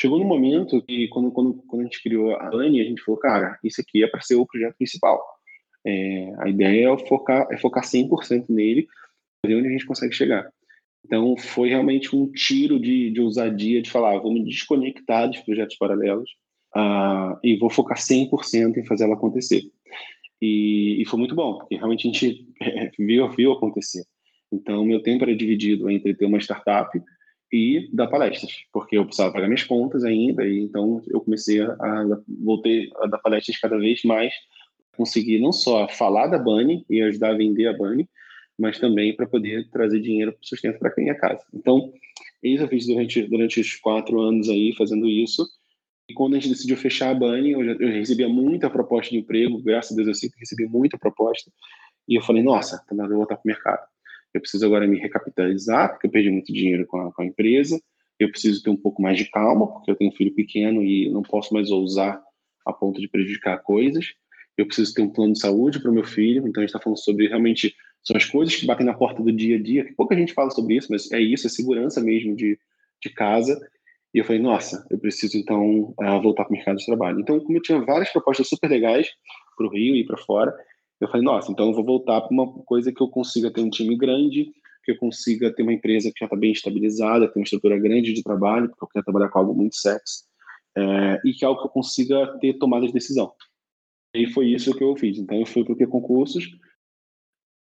Chegou 0.01 0.19
no 0.19 0.25
momento 0.25 0.81
que, 0.83 1.09
quando, 1.09 1.31
quando, 1.33 1.55
quando 1.67 1.81
a 1.81 1.85
gente 1.85 2.03
criou 2.03 2.35
a 2.37 2.51
Anne, 2.55 2.81
a 2.81 2.85
gente 2.85 3.03
falou, 3.03 3.21
cara, 3.21 3.59
isso 3.65 3.81
aqui 3.81 4.05
é 4.05 4.07
para 4.07 4.21
ser 4.21 4.37
o 4.37 4.47
projeto 4.47 4.77
principal. 4.77 5.21
É, 5.85 6.33
a 6.39 6.49
ideia 6.49 6.93
é 6.93 6.99
focar, 7.07 7.49
é 7.51 7.57
focar 7.59 7.83
100% 7.83 8.47
nele, 8.49 8.87
ver 9.45 9.57
onde 9.57 9.69
a 9.69 9.71
gente 9.71 9.87
consegue 9.87 10.15
chegar. 10.15 10.49
Então, 11.05 11.37
foi 11.37 11.71
realmente 11.71 12.15
um 12.15 12.31
tiro 12.31 12.79
de, 12.79 13.11
de 13.11 13.21
ousadia 13.21 13.83
de 13.83 13.91
falar, 13.91 14.19
vou 14.19 14.33
me 14.33 14.45
desconectar 14.45 15.29
dos 15.29 15.41
projetos 15.41 15.77
paralelos 15.77 16.31
uh, 16.77 17.39
e 17.43 17.57
vou 17.57 17.71
focar 17.71 17.99
100% 17.99 18.77
em 18.77 18.85
fazer 18.85 19.05
ela 19.05 19.15
acontecer. 19.15 19.63
E, 20.41 21.03
e, 21.03 21.05
foi 21.07 21.19
muito 21.19 21.35
bom, 21.35 21.59
porque 21.59 21.75
realmente 21.75 22.07
a 22.07 22.13
gente 22.13 22.47
viu, 22.99 23.29
viu 23.31 23.53
acontecer. 23.53 24.05
Então, 24.53 24.85
meu 24.85 25.03
tempo 25.03 25.25
era 25.25 25.35
dividido 25.35 25.91
entre 25.91 26.15
ter 26.15 26.27
uma 26.27 26.39
startup 26.39 26.89
e 27.53 27.89
dar 27.93 28.09
palestras, 28.09 28.53
porque 28.73 28.97
eu 28.97 29.05
precisava 29.05 29.33
pagar 29.33 29.47
minhas 29.47 29.65
contas 29.65 30.05
ainda, 30.05 30.47
e 30.47 30.61
então 30.61 31.03
eu 31.09 31.21
comecei 31.21 31.63
a, 31.63 31.73
a 31.73 32.21
voltei 32.45 32.91
a 32.97 33.07
dar 33.07 33.19
palestras 33.19 33.59
cada 33.59 33.79
vez 33.79 34.03
mais, 34.05 34.35
conseguir 34.97 35.39
não 35.39 35.53
só 35.53 35.89
falar 35.89 36.27
da 36.27 36.39
Bunny 36.39 36.85
e 36.91 37.01
ajudar 37.03 37.31
a 37.31 37.37
vender 37.37 37.69
a 37.69 37.73
Bunny, 37.73 38.09
mas 38.59 38.79
também 38.79 39.15
para 39.15 39.27
poder 39.27 39.69
trazer 39.71 40.01
dinheiro 40.01 40.33
para 40.33 40.41
sustento 40.43 40.79
para 40.79 40.91
quem 40.91 41.09
é 41.09 41.15
casa. 41.15 41.45
Então, 41.55 41.93
isso 42.43 42.65
eu 42.65 42.69
fiz 42.69 42.87
durante, 42.87 43.23
durante 43.23 43.61
os 43.61 43.77
quatro 43.77 44.21
anos 44.21 44.49
aí, 44.49 44.75
fazendo 44.77 45.09
isso. 45.09 45.47
E 46.09 46.15
quando 46.15 46.35
a 46.35 46.41
gente 46.41 46.51
decidiu 46.51 46.77
fechar 46.77 47.11
a 47.11 47.15
Bunny, 47.15 47.53
eu, 47.53 47.65
já, 47.65 47.73
eu 47.73 47.89
recebia 47.93 48.29
muita 48.29 48.69
proposta 48.69 49.11
de 49.11 49.19
emprego, 49.19 49.63
graças 49.63 49.93
a 49.93 49.95
Deus 49.95 50.09
eu 50.09 50.15
sempre 50.15 50.41
recebi 50.41 50.67
muita 50.67 50.99
proposta. 50.99 51.51
E 52.09 52.17
eu 52.17 52.23
falei, 52.23 52.43
nossa, 52.43 52.83
tá 52.89 52.95
na 52.95 53.05
hora 53.05 53.13
de 53.13 53.17
voltar 53.17 53.37
para 53.37 53.45
o 53.45 53.49
mercado. 53.49 53.87
Eu 54.33 54.41
preciso 54.41 54.67
agora 54.67 54.87
me 54.87 54.99
recapitalizar, 54.99 55.91
porque 55.91 56.07
eu 56.07 56.11
perdi 56.11 56.31
muito 56.31 56.53
dinheiro 56.53 56.87
com 56.87 57.01
a, 57.01 57.12
com 57.12 57.23
a 57.23 57.27
empresa. 57.27 57.81
Eu 58.19 58.31
preciso 58.31 58.62
ter 58.62 58.71
um 58.71 58.77
pouco 58.77 59.01
mais 59.01 59.17
de 59.17 59.31
calma, 59.31 59.67
porque 59.67 59.91
eu 59.91 59.97
tenho 59.97 60.11
um 60.11 60.14
filho 60.14 60.35
pequeno 60.35 60.83
e 60.83 61.09
não 61.11 61.23
posso 61.23 61.55
mais 61.55 61.71
ousar 61.71 62.21
a 62.67 62.73
ponto 62.73 63.01
de 63.01 63.09
prejudicar 63.09 63.59
coisas. 63.62 64.14
Eu 64.57 64.67
preciso 64.67 64.93
ter 64.93 65.03
um 65.03 65.11
plano 65.11 65.33
de 65.33 65.41
saúde 65.41 65.81
para 65.81 65.91
o 65.91 65.95
meu 65.95 66.05
filho. 66.05 66.47
Então, 66.47 66.61
a 66.61 66.67
gente 66.67 66.71
está 66.71 66.81
falando 66.81 66.99
sobre 66.99 67.29
realmente 67.29 67.75
são 68.03 68.17
as 68.17 68.25
coisas 68.25 68.55
que 68.57 68.67
batem 68.67 68.87
na 68.87 68.95
porta 68.95 69.23
do 69.23 69.31
dia 69.31 69.57
a 69.57 69.62
dia, 69.62 69.85
que 69.85 69.93
pouca 69.93 70.17
gente 70.17 70.33
fala 70.33 70.51
sobre 70.51 70.77
isso, 70.77 70.88
mas 70.91 71.11
é 71.12 71.21
isso, 71.21 71.47
é 71.47 71.51
segurança 71.51 72.01
mesmo 72.01 72.35
de, 72.35 72.59
de 73.03 73.11
casa. 73.11 73.59
E 74.14 74.19
eu 74.19 74.25
falei, 74.25 74.41
nossa, 74.41 74.87
eu 74.91 74.99
preciso 74.99 75.37
então 75.37 75.95
uh, 76.01 76.23
voltar 76.23 76.45
para 76.45 76.53
o 76.53 76.57
mercado 76.57 76.79
de 76.79 76.87
trabalho. 76.87 77.21
Então, 77.21 77.38
como 77.41 77.59
eu 77.59 77.62
tinha 77.62 77.79
várias 77.81 78.11
propostas 78.11 78.49
super 78.49 78.71
legais 78.71 79.09
para 79.57 79.67
o 79.67 79.71
Rio 79.71 79.95
e 79.95 80.07
para 80.07 80.17
fora, 80.17 80.55
eu 81.01 81.09
falei, 81.09 81.25
nossa, 81.25 81.51
então 81.53 81.69
eu 81.69 81.75
vou 81.75 81.85
voltar 81.85 82.21
para 82.21 82.33
uma 82.33 82.53
coisa 82.65 82.93
que 82.93 83.01
eu 83.01 83.09
consiga 83.09 83.51
ter 83.51 83.61
um 83.61 83.71
time 83.71 83.97
grande, 83.97 84.53
que 84.85 84.93
eu 84.93 84.97
consiga 84.97 85.53
ter 85.53 85.63
uma 85.63 85.73
empresa 85.73 86.11
que 86.11 86.19
já 86.19 86.27
está 86.27 86.37
bem 86.37 86.51
estabilizada, 86.51 87.29
ter 87.29 87.39
uma 87.39 87.45
estrutura 87.45 87.79
grande 87.79 88.13
de 88.13 88.23
trabalho, 88.23 88.69
porque 88.69 88.85
eu 88.85 88.89
quero 88.89 89.05
trabalhar 89.05 89.29
com 89.29 89.39
algo 89.39 89.55
muito 89.55 89.77
sexy, 89.77 90.25
é, 90.77 91.21
e 91.25 91.33
que 91.33 91.45
é 91.45 91.49
algo 91.49 91.61
que 91.61 91.67
eu 91.67 91.71
consiga 91.71 92.39
ter 92.41 92.55
tomada 92.55 92.87
de 92.87 92.93
decisão. 92.93 93.33
E 94.15 94.27
foi 94.27 94.49
isso 94.49 94.75
que 94.75 94.83
eu 94.83 94.97
fiz. 94.97 95.19
Então, 95.19 95.39
eu 95.39 95.47
fui 95.47 95.65
para 95.65 95.73
o 95.73 95.89
concursos, 95.89 96.49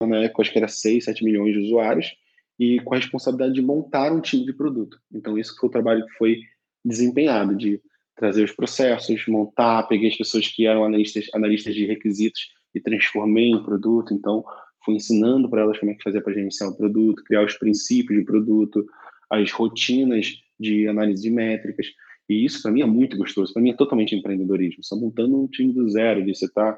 na 0.01 0.18
época 0.18 0.42
acho 0.42 0.53
que 0.53 0.59
era 0.59 0.68
6, 0.68 1.05
7 1.05 1.25
milhões 1.25 1.53
de 1.53 1.61
usuários, 1.61 2.14
e 2.59 2.81
com 2.81 2.94
a 2.94 2.99
responsabilidade 2.99 3.55
de 3.55 3.62
montar 3.62 4.12
um 4.12 4.20
time 4.20 4.44
de 4.44 4.53
produto. 4.53 4.99
Então, 5.12 5.37
isso 5.37 5.55
foi 5.59 5.68
o 5.68 5.72
trabalho 5.72 6.07
que 6.07 6.12
foi 6.12 6.40
desempenhado, 6.85 7.55
de 7.55 7.81
trazer 8.14 8.44
os 8.44 8.53
processos, 8.53 9.27
montar, 9.27 9.83
peguei 9.88 10.09
as 10.09 10.16
pessoas 10.16 10.49
que 10.49 10.66
eram 10.66 10.85
analistas, 10.85 11.27
analistas 11.35 11.75
de 11.75 11.85
requisitos 11.85 12.49
e 12.74 12.81
transformei 12.81 13.50
em 13.50 13.62
produto. 13.62 14.12
Então, 14.12 14.44
fui 14.85 14.94
ensinando 14.94 15.48
para 15.48 15.62
elas 15.62 15.79
como 15.79 15.90
é 15.90 15.94
que 15.94 16.02
fazer 16.02 16.20
para 16.20 16.33
gerenciar 16.33 16.70
o 16.70 16.76
produto, 16.76 17.24
criar 17.24 17.44
os 17.44 17.55
princípios 17.55 18.18
de 18.18 18.24
produto, 18.24 18.87
as 19.31 19.50
rotinas 19.52 20.42
de 20.59 20.87
análise 20.88 21.22
de 21.22 21.31
métricas. 21.31 21.87
E 22.29 22.44
isso 22.44 22.62
para 22.62 22.72
mim 22.72 22.83
é 22.83 22.87
muito 22.87 23.16
gostoso. 23.16 23.52
Para 23.52 23.62
mim 23.62 23.70
é 23.70 23.76
totalmente 23.76 24.14
empreendedorismo. 24.14 24.83
Você 24.83 24.94
está 24.94 24.96
montando 24.96 25.42
um 25.42 25.46
time 25.46 25.72
do 25.72 25.88
zero, 25.88 26.24
de 26.24 26.35
você 26.35 26.46
está 26.46 26.76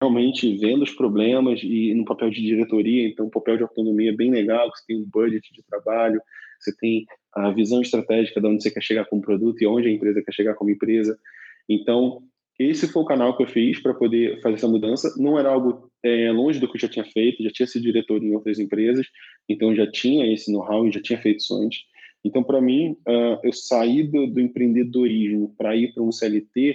realmente 0.00 0.56
vendo 0.56 0.82
os 0.82 0.90
problemas 0.90 1.60
e 1.62 1.92
no 1.94 2.06
papel 2.06 2.30
de 2.30 2.40
diretoria, 2.40 3.06
então 3.06 3.26
o 3.26 3.30
papel 3.30 3.58
de 3.58 3.62
autonomia 3.62 4.10
é 4.10 4.16
bem 4.16 4.30
legal, 4.30 4.70
você 4.70 4.82
tem 4.86 4.96
um 4.96 5.04
budget 5.04 5.52
de 5.52 5.62
trabalho, 5.62 6.22
você 6.58 6.74
tem 6.74 7.04
a 7.34 7.50
visão 7.50 7.82
estratégica 7.82 8.40
de 8.40 8.46
onde 8.46 8.62
você 8.62 8.70
quer 8.70 8.82
chegar 8.82 9.04
com 9.04 9.18
o 9.18 9.20
produto 9.20 9.60
e 9.60 9.66
onde 9.66 9.88
a 9.88 9.90
empresa 9.90 10.22
quer 10.22 10.32
chegar 10.32 10.54
como 10.54 10.70
empresa. 10.70 11.18
Então, 11.68 12.22
esse 12.60 12.86
foi 12.86 13.02
o 13.02 13.06
canal 13.06 13.34
que 13.34 13.42
eu 13.42 13.46
fiz 13.46 13.80
para 13.80 13.94
poder 13.94 14.38
fazer 14.42 14.56
essa 14.56 14.68
mudança. 14.68 15.14
Não 15.16 15.38
era 15.38 15.48
algo 15.48 15.90
é, 16.02 16.30
longe 16.30 16.60
do 16.60 16.68
que 16.68 16.76
eu 16.76 16.80
já 16.80 16.88
tinha 16.88 17.06
feito, 17.06 17.42
já 17.42 17.50
tinha 17.50 17.66
sido 17.66 17.84
diretor 17.84 18.22
em 18.22 18.34
outras 18.34 18.58
empresas, 18.58 19.06
então 19.48 19.74
já 19.74 19.90
tinha 19.90 20.30
esse 20.30 20.52
know-how 20.52 20.86
e 20.86 20.92
já 20.92 21.00
tinha 21.00 21.18
feito 21.18 21.38
isso 21.38 21.54
antes. 21.56 21.80
Então, 22.22 22.44
para 22.44 22.60
mim, 22.60 22.98
uh, 23.08 23.40
eu 23.42 23.50
sair 23.50 24.02
do, 24.02 24.26
do 24.26 24.40
empreendedorismo 24.40 25.54
para 25.56 25.74
ir 25.74 25.94
para 25.94 26.02
um 26.02 26.12
CLT, 26.12 26.74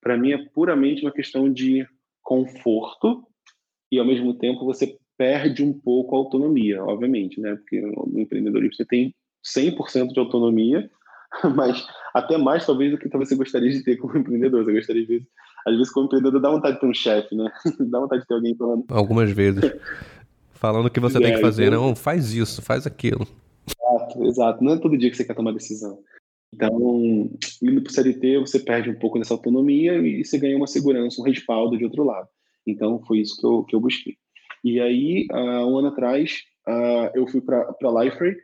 para 0.00 0.16
mim 0.16 0.32
é 0.32 0.38
puramente 0.38 1.02
uma 1.02 1.12
questão 1.12 1.52
de 1.52 1.86
conforto 2.22 3.22
e, 3.92 3.98
ao 3.98 4.06
mesmo 4.06 4.32
tempo, 4.32 4.64
você 4.64 4.96
perde 5.18 5.62
um 5.62 5.72
pouco 5.72 6.16
a 6.16 6.18
autonomia, 6.18 6.82
obviamente, 6.82 7.38
né? 7.42 7.56
Porque 7.56 7.78
no 7.78 8.18
empreendedorismo 8.18 8.74
você 8.74 8.86
tem 8.86 9.14
100% 9.44 10.14
de 10.14 10.18
autonomia, 10.18 10.90
mas 11.54 11.86
até 12.14 12.38
mais, 12.38 12.64
talvez, 12.64 12.92
do 12.92 12.98
que 12.98 13.08
você 13.08 13.34
gostaria 13.34 13.70
de 13.70 13.82
ter 13.82 13.96
como 13.96 14.16
empreendedor. 14.16 14.64
Você 14.64 14.72
gostaria 14.72 15.06
de, 15.06 15.26
às 15.66 15.74
vezes, 15.74 15.92
como 15.92 16.06
empreendedor, 16.06 16.40
dá 16.40 16.50
vontade 16.50 16.74
de 16.74 16.80
ter 16.80 16.86
um 16.86 16.94
chefe, 16.94 17.34
né? 17.34 17.50
dá 17.90 18.00
vontade 18.00 18.22
de 18.22 18.28
ter 18.28 18.34
alguém 18.34 18.56
falando. 18.56 18.84
Algumas 18.88 19.30
vezes. 19.30 19.62
Falando 20.52 20.86
o 20.86 20.90
que 20.90 21.00
você 21.00 21.18
é, 21.18 21.20
tem 21.20 21.34
que 21.34 21.40
fazer, 21.40 21.66
então... 21.66 21.88
não, 21.88 21.94
faz 21.94 22.32
isso, 22.32 22.62
faz 22.62 22.86
aquilo. 22.86 23.26
Exato, 23.66 24.24
exato. 24.24 24.64
Não 24.64 24.72
é 24.72 24.78
todo 24.78 24.96
dia 24.96 25.10
que 25.10 25.16
você 25.16 25.24
quer 25.24 25.34
tomar 25.34 25.52
decisão. 25.52 25.98
Então, 26.54 27.30
indo 27.62 27.82
para 27.82 27.90
o 27.90 27.92
CLT, 27.92 28.38
você 28.38 28.60
perde 28.60 28.88
um 28.88 28.98
pouco 28.98 29.18
dessa 29.18 29.34
autonomia 29.34 29.94
e 29.98 30.24
você 30.24 30.38
ganha 30.38 30.56
uma 30.56 30.66
segurança, 30.66 31.20
um 31.20 31.24
respaldo 31.24 31.76
de 31.76 31.84
outro 31.84 32.02
lado. 32.02 32.28
Então, 32.66 33.02
foi 33.06 33.18
isso 33.18 33.38
que 33.38 33.46
eu, 33.46 33.64
que 33.64 33.76
eu 33.76 33.80
busquei. 33.80 34.16
E 34.64 34.80
aí, 34.80 35.26
uh, 35.30 35.66
um 35.66 35.78
ano 35.78 35.88
atrás, 35.88 36.42
uh, 36.66 37.10
eu 37.14 37.26
fui 37.26 37.40
para 37.40 37.60
a 37.60 38.04
Liferay, 38.04 38.34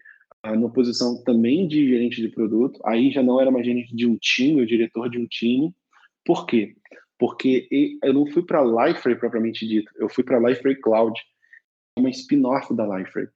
numa 0.51 0.73
posição 0.73 1.23
também 1.23 1.69
de 1.69 1.89
gerente 1.89 2.21
de 2.21 2.29
produto. 2.29 2.81
Aí 2.85 3.11
já 3.11 3.23
não 3.23 3.41
era 3.41 3.51
mais 3.51 3.65
gerente 3.65 3.95
de 3.95 4.07
um 4.07 4.17
time, 4.17 4.63
o 4.63 4.67
diretor 4.67 5.09
de 5.09 5.19
um 5.19 5.27
time. 5.27 5.73
Por 6.25 6.47
quê? 6.47 6.75
Porque 7.19 7.69
eu 8.03 8.13
não 8.13 8.27
fui 8.27 8.43
para 8.45 8.61
a 8.61 8.89
Liferay 8.89 9.17
propriamente 9.17 9.67
dito, 9.67 9.93
eu 9.97 10.09
fui 10.09 10.25
para 10.25 10.39
a 10.39 10.51
Liferay 10.51 10.77
Cloud, 10.77 11.21
uma 11.97 12.11
spin-off 12.11 12.75
da 12.75 12.85
Liferay. 12.85 13.29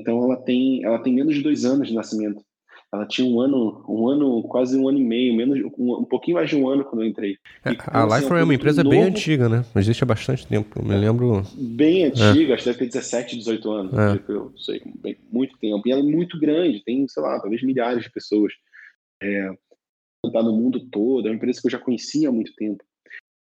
Então, 0.00 0.22
ela 0.24 0.36
tem, 0.36 0.84
ela 0.84 1.02
tem 1.02 1.14
menos 1.14 1.34
de 1.34 1.42
dois 1.42 1.64
anos 1.64 1.88
de 1.88 1.94
nascimento. 1.94 2.44
Ela 2.92 3.06
tinha 3.06 3.26
um 3.26 3.40
ano, 3.40 3.82
um 3.88 4.06
ano, 4.06 4.42
quase 4.42 4.76
um 4.76 4.86
ano 4.86 4.98
e 4.98 5.02
meio, 5.02 5.34
menos, 5.34 5.58
um, 5.78 6.00
um 6.00 6.04
pouquinho 6.04 6.36
mais 6.36 6.50
de 6.50 6.56
um 6.56 6.68
ano 6.68 6.84
quando 6.84 7.00
eu 7.00 7.08
entrei. 7.08 7.38
É, 7.64 7.70
a 7.86 8.04
assim, 8.04 8.26
é 8.34 8.42
uma 8.42 8.54
empresa 8.54 8.84
novo, 8.84 8.94
bem 8.94 9.04
antiga, 9.04 9.48
né? 9.48 9.64
Existe 9.74 10.04
há 10.04 10.06
bastante 10.06 10.46
tempo, 10.46 10.78
eu 10.78 10.84
me 10.84 10.94
lembro. 10.94 11.42
Bem 11.54 12.04
é. 12.04 12.06
antiga, 12.08 12.52
é. 12.52 12.54
acho 12.54 12.64
que 12.64 12.68
deve 12.68 12.78
ter 12.80 12.86
17, 12.86 13.38
18 13.38 13.70
anos, 13.70 13.94
é. 13.94 14.12
Tipo, 14.12 14.32
eu 14.32 14.52
sei, 14.58 14.82
bem, 15.00 15.16
muito 15.32 15.56
tempo. 15.56 15.88
E 15.88 15.90
ela 15.90 16.02
é 16.02 16.04
muito 16.04 16.38
grande, 16.38 16.84
tem, 16.84 17.08
sei 17.08 17.22
lá, 17.22 17.40
talvez 17.40 17.62
milhares 17.62 18.02
de 18.02 18.10
pessoas. 18.10 18.52
É, 19.22 19.50
tá 20.30 20.42
no 20.42 20.52
mundo 20.52 20.78
todo, 20.90 21.26
é 21.26 21.30
uma 21.30 21.36
empresa 21.36 21.62
que 21.62 21.68
eu 21.68 21.72
já 21.72 21.78
conhecia 21.78 22.28
há 22.28 22.32
muito 22.32 22.54
tempo. 22.54 22.84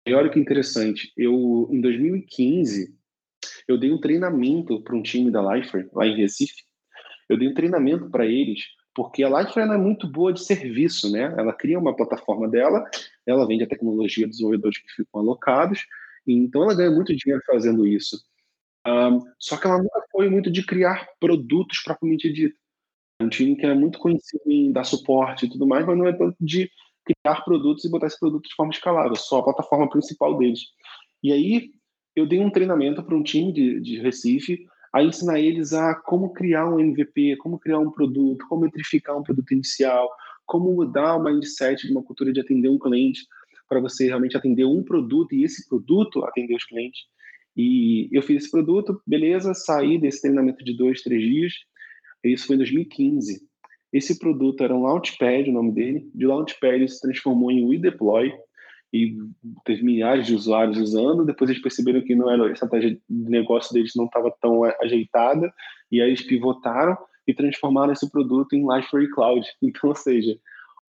E 0.08 0.14
olha 0.14 0.30
que 0.30 0.40
interessante, 0.40 1.12
eu, 1.18 1.68
em 1.70 1.82
2015, 1.82 2.96
eu 3.68 3.78
dei 3.78 3.92
um 3.92 4.00
treinamento 4.00 4.82
para 4.82 4.96
um 4.96 5.04
time 5.04 5.30
da 5.30 5.42
Lifer, 5.54 5.90
lá 5.92 6.08
em 6.08 6.16
Recife. 6.16 6.64
Eu 7.28 7.38
dei 7.38 7.50
um 7.50 7.54
treinamento 7.54 8.10
para 8.10 8.26
eles 8.26 8.62
porque 8.93 9.23
a 9.23 9.30
Lightfire 9.30 9.69
é 9.69 9.77
muito 9.77 10.08
boa 10.08 10.34
de 10.34 10.43
serviço, 10.43 11.12
né? 11.12 11.34
Ela 11.38 11.54
cria 11.54 11.80
uma 11.80 11.95
plataforma 11.95 12.47
dela, 12.47 12.84
ela 13.25 13.47
vende 13.47 13.63
a 13.63 13.67
tecnologia 13.67 14.27
dos 14.27 14.38
desenvolvedores 14.38 14.77
que 14.77 14.91
ficam 14.91 15.21
alocados, 15.21 15.86
então 16.27 16.63
ela 16.63 16.75
ganha 16.75 16.91
muito 16.91 17.15
dinheiro 17.15 17.41
fazendo 17.45 17.88
isso. 17.88 18.21
Um, 18.86 19.21
só 19.39 19.58
que 19.58 19.67
ela 19.67 19.77
nunca 19.77 20.04
foi 20.12 20.30
muito 20.30 20.51
de 20.51 20.65
criar 20.65 21.08
produtos 21.19 21.82
propriamente 21.84 22.32
dito. 22.32 22.56
É 23.19 23.23
um 23.23 23.30
time 23.30 23.56
que 23.56 23.65
é 23.65 23.73
muito 23.73 23.99
conhecido 23.99 24.43
em 24.47 24.71
dar 24.71 24.84
suporte 24.84 25.45
e 25.45 25.49
tudo 25.49 25.67
mais, 25.67 25.86
mas 25.86 25.97
não 25.97 26.08
é 26.08 26.13
tanto 26.13 26.36
de 26.39 26.69
criar 27.06 27.41
produtos 27.43 27.86
e 27.86 27.89
botar 27.89 28.08
esse 28.08 28.19
produto 28.19 28.47
de 28.47 28.56
forma 28.56 28.71
escalável, 28.71 29.15
só 29.15 29.39
a 29.39 29.43
plataforma 29.43 29.89
principal 29.89 30.38
deles. 30.38 30.62
E 31.23 31.32
aí 31.32 31.71
eu 32.15 32.25
dei 32.25 32.39
um 32.39 32.49
treinamento 32.49 33.04
para 33.04 33.15
um 33.15 33.23
time 33.23 33.54
de, 33.54 33.80
de 33.80 33.99
Recife 33.99 34.65
a 34.93 35.04
ensinar 35.04 35.39
eles 35.39 35.73
a 35.73 35.95
como 35.95 36.34
criar 36.34 36.67
um 36.67 36.80
MVP, 36.80 37.38
como 37.38 37.60
criar 37.60 37.80
um 37.80 37.91
produto, 37.91 38.45
como 38.47 38.63
metrificar 38.63 39.17
um 39.17 39.23
produto 39.23 39.51
inicial, 39.51 40.10
como 40.45 40.73
mudar 40.73 41.15
o 41.15 41.23
mindset 41.23 41.88
de 41.88 41.93
uma 41.93 42.04
cultura 42.04 42.34
de 42.34 42.41
atender 42.41 42.69
um 42.69 42.80
cliente 42.80 43.25
para 43.69 43.80
você 43.80 44.08
realmente 44.08 44.36
atender 44.36 44.65
um 44.65 44.84
produto 44.84 45.34
e 45.34 45.45
esse 45.45 45.67
produto 45.69 46.25
atender 46.25 46.56
os 46.56 46.65
clientes. 46.65 47.04
E 47.56 48.10
eu 48.12 48.21
fiz 48.21 48.43
esse 48.43 48.51
produto, 48.51 49.01
beleza, 49.08 49.54
saí 49.54 49.97
desse 49.97 50.21
treinamento 50.21 50.63
de 50.63 50.75
dois, 50.75 51.01
três 51.01 51.21
dias. 51.21 51.54
Isso 52.23 52.47
foi 52.47 52.56
em 52.56 52.60
2015. 52.60 53.41
Esse 53.93 54.19
produto 54.19 54.63
era 54.63 54.75
um 54.75 54.84
Launchpad, 54.84 55.49
o 55.49 55.54
nome 55.54 55.71
dele. 55.71 56.10
De 56.13 56.25
Launchpad 56.25 56.88
se 56.88 57.01
transformou 57.01 57.51
em 57.51 57.65
WeDeploy, 57.65 58.34
e 58.93 59.17
teve 59.63 59.84
milhares 59.84 60.27
de 60.27 60.36
usuários 60.36 60.77
usando. 60.77 61.25
Depois 61.25 61.49
eles 61.49 61.62
perceberam 61.62 62.01
que 62.01 62.15
não 62.15 62.30
era 62.30 62.45
a 62.45 62.51
estratégia 62.51 62.91
de 62.91 63.30
negócio 63.30 63.73
deles 63.73 63.93
não 63.95 64.06
estava 64.06 64.34
tão 64.41 64.63
ajeitada 64.82 65.51
e 65.91 66.01
aí 66.01 66.10
eles 66.10 66.21
pivotaram 66.21 66.97
e 67.27 67.34
transformaram 67.34 67.93
esse 67.93 68.10
produto 68.10 68.54
em 68.54 68.62
Library 68.62 69.10
Cloud. 69.12 69.47
Então, 69.62 69.89
ou 69.89 69.95
seja, 69.95 70.38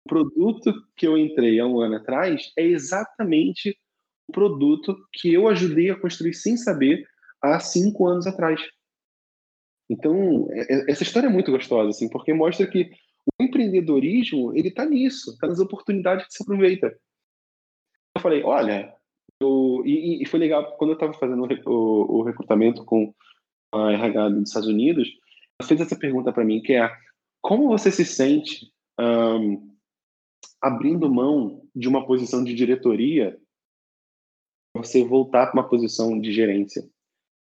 o 0.04 0.08
produto 0.08 0.72
que 0.96 1.06
eu 1.06 1.16
entrei 1.16 1.58
há 1.58 1.66
um 1.66 1.80
ano 1.80 1.96
atrás 1.96 2.52
é 2.56 2.64
exatamente 2.64 3.76
o 4.28 4.32
produto 4.32 4.96
que 5.12 5.32
eu 5.32 5.48
ajudei 5.48 5.90
a 5.90 5.98
construir 5.98 6.34
sem 6.34 6.56
saber 6.56 7.06
há 7.42 7.58
cinco 7.60 8.06
anos 8.06 8.26
atrás. 8.26 8.60
Então, 9.88 10.48
é, 10.50 10.74
é, 10.74 10.90
essa 10.90 11.02
história 11.02 11.28
é 11.28 11.30
muito 11.30 11.50
gostosa, 11.50 11.90
assim, 11.90 12.08
porque 12.08 12.34
mostra 12.34 12.66
que 12.66 12.90
o 13.38 13.42
empreendedorismo 13.42 14.56
ele 14.56 14.68
está 14.68 14.84
nisso, 14.84 15.32
está 15.32 15.46
nas 15.46 15.60
oportunidades 15.60 16.26
que 16.26 16.34
se 16.34 16.42
aproveita 16.42 16.96
falei, 18.26 18.42
olha, 18.42 18.92
eu, 19.40 19.82
e, 19.84 20.22
e, 20.22 20.26
foi 20.26 20.40
legal, 20.40 20.76
quando 20.76 20.90
eu 20.90 20.94
estava 20.94 21.12
fazendo 21.12 21.46
o, 21.66 22.18
o, 22.18 22.22
recrutamento 22.22 22.84
com 22.84 23.14
a 23.72 23.92
RH 23.92 24.28
dos 24.30 24.48
Estados 24.48 24.68
Unidos, 24.68 25.08
ela 25.60 25.68
fez 25.68 25.80
essa 25.80 25.96
pergunta 25.96 26.32
para 26.32 26.44
mim, 26.44 26.60
que 26.60 26.74
é, 26.74 26.90
como 27.40 27.68
você 27.68 27.90
se 27.92 28.04
sente 28.04 28.72
um, 28.98 29.76
abrindo 30.60 31.12
mão 31.12 31.62
de 31.74 31.88
uma 31.88 32.04
posição 32.04 32.42
de 32.42 32.54
diretoria 32.54 33.38
você 34.76 35.04
voltar 35.04 35.46
para 35.46 35.60
uma 35.60 35.68
posição 35.68 36.20
de 36.20 36.32
gerência? 36.32 36.82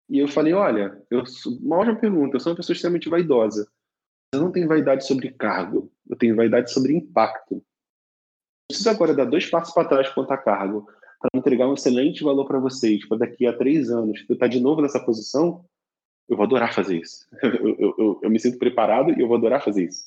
E 0.10 0.20
eu 0.20 0.28
falei, 0.28 0.54
olha, 0.54 1.04
eu, 1.10 1.24
uma 1.62 1.78
ótima 1.78 1.96
pergunta, 1.96 2.36
eu 2.36 2.40
sou 2.40 2.52
uma 2.52 2.58
pessoa 2.58 2.74
extremamente 2.74 3.10
vaidosa. 3.10 3.70
Eu 4.34 4.42
não 4.42 4.52
tenho 4.52 4.68
vaidade 4.68 5.06
sobre 5.08 5.32
cargo, 5.32 5.92
eu 6.10 6.16
tenho 6.16 6.36
vaidade 6.36 6.72
sobre 6.72 6.94
impacto 6.94 7.66
preciso 8.68 8.90
agora 8.90 9.14
dar 9.14 9.26
dois 9.26 9.46
passos 9.50 9.74
para 9.74 9.88
trás 9.88 10.10
quanto 10.10 10.32
a 10.32 10.38
cargo, 10.38 10.88
para 11.20 11.30
entregar 11.34 11.68
um 11.68 11.74
excelente 11.74 12.24
valor 12.24 12.46
para 12.46 12.60
vocês, 12.60 13.08
para 13.08 13.18
daqui 13.18 13.48
a 13.48 13.54
três 13.54 13.90
anos 13.90 14.20
eu 14.28 14.34
estar 14.34 14.46
tá 14.46 14.48
de 14.48 14.60
novo 14.60 14.82
nessa 14.82 15.00
posição, 15.00 15.66
eu 16.30 16.36
vou 16.36 16.46
adorar 16.46 16.74
fazer 16.74 17.00
isso. 17.00 17.26
Eu, 17.42 17.80
eu, 17.80 17.96
eu, 17.98 18.20
eu, 18.24 18.30
me 18.30 18.40
sinto 18.40 18.60
preparado 18.60 19.12
e 19.12 19.22
eu 19.22 19.28
vou 19.28 19.38
adorar 19.38 19.64
fazer 19.64 19.86
isso. 19.86 20.06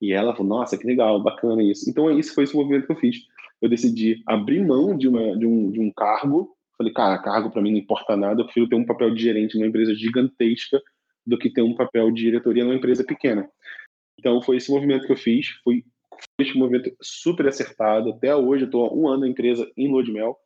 E 0.00 0.12
ela 0.12 0.36
falou, 0.36 0.58
nossa, 0.58 0.76
que 0.76 0.86
legal, 0.86 1.22
bacana 1.22 1.62
isso. 1.62 1.88
Então, 1.88 2.10
isso 2.10 2.34
foi 2.34 2.44
esse 2.44 2.54
movimento 2.54 2.86
que 2.86 2.92
eu 2.92 2.96
fiz. 2.96 3.16
Eu 3.62 3.68
decidi 3.68 4.22
abrir 4.26 4.62
mão 4.62 4.96
de, 4.96 5.08
uma, 5.08 5.36
de, 5.38 5.46
um, 5.46 5.70
de 5.70 5.80
um 5.80 5.90
cargo. 5.90 6.54
Falei, 6.76 6.92
cara, 6.92 7.18
cargo 7.22 7.50
para 7.50 7.62
mim 7.62 7.72
não 7.72 7.78
importa 7.78 8.16
nada, 8.16 8.42
eu 8.42 8.44
prefiro 8.44 8.68
ter 8.68 8.74
um 8.74 8.84
papel 8.84 9.14
de 9.14 9.22
gerente 9.22 9.54
numa 9.56 9.66
empresa 9.66 9.94
gigantesca 9.94 10.82
do 11.26 11.38
que 11.38 11.48
ter 11.48 11.62
um 11.62 11.74
papel 11.74 12.10
de 12.10 12.22
diretoria 12.22 12.64
numa 12.64 12.76
empresa 12.76 13.02
pequena. 13.02 13.48
Então, 14.18 14.42
foi 14.42 14.58
esse 14.58 14.70
movimento 14.70 15.06
que 15.06 15.12
eu 15.12 15.16
fiz. 15.16 15.48
Fui 15.64 15.84
foi 16.36 16.52
um 16.54 16.58
movimento 16.58 16.94
super 17.02 17.46
acertado. 17.46 18.10
Até 18.10 18.34
hoje, 18.34 18.64
estou 18.64 18.96
um 18.96 19.08
ano 19.08 19.20
na 19.20 19.28
empresa 19.28 19.70
em 19.76 19.88
Lua. 19.88 20.36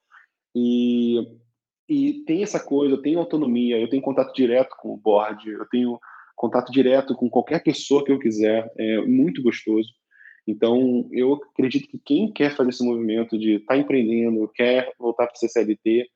E, 0.54 1.20
e 1.88 2.24
tem 2.24 2.42
essa 2.42 2.59
coisa, 2.59 2.94
eu 2.94 3.02
tenho 3.02 3.18
autonomia, 3.18 3.78
eu 3.78 3.88
tenho 3.88 4.02
contato 4.02 4.35
direto 4.35 4.74
com 4.78 4.94
o 4.94 4.96
board, 4.96 5.48
eu 5.48 5.66
tenho 5.70 5.98
contato 6.37 6.72
direto 6.72 7.14
com 7.14 7.28
qualquer 7.28 7.62
pessoa 7.62 8.04
que 8.04 8.12
eu 8.12 8.18
quiser. 8.18 8.70
É 8.76 9.00
muito 9.02 9.42
gostoso. 9.42 9.88
Então, 10.46 11.07
eu 11.12 11.35
acredito 11.35 11.88
que 11.88 12.00
quem 12.02 12.33
quer 12.33 12.57
fazer 12.57 12.70
esse 12.70 12.85
movimento 12.85 13.38
de 13.38 13.57
estar 13.57 13.74
tá 13.74 13.81
empreendendo, 13.81 14.50
quer 14.54 14.90
voltar 14.98 15.26
para 15.26 15.35
o 15.35 15.38
CCLT, 15.38 16.09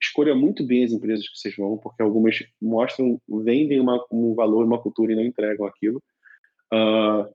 escolha 0.00 0.34
muito 0.34 0.64
bem 0.64 0.84
as 0.84 0.92
empresas 0.92 1.26
que 1.26 1.38
vocês 1.38 1.56
vão, 1.56 1.78
porque 1.78 2.02
algumas 2.02 2.36
mostram, 2.60 3.20
vendem 3.26 3.80
uma, 3.80 4.04
um 4.12 4.34
valor, 4.34 4.66
uma 4.66 4.80
cultura 4.80 5.12
e 5.12 5.16
não 5.16 5.24
entregam 5.24 5.66
aquilo. 5.66 6.02
Uh, 6.72 7.32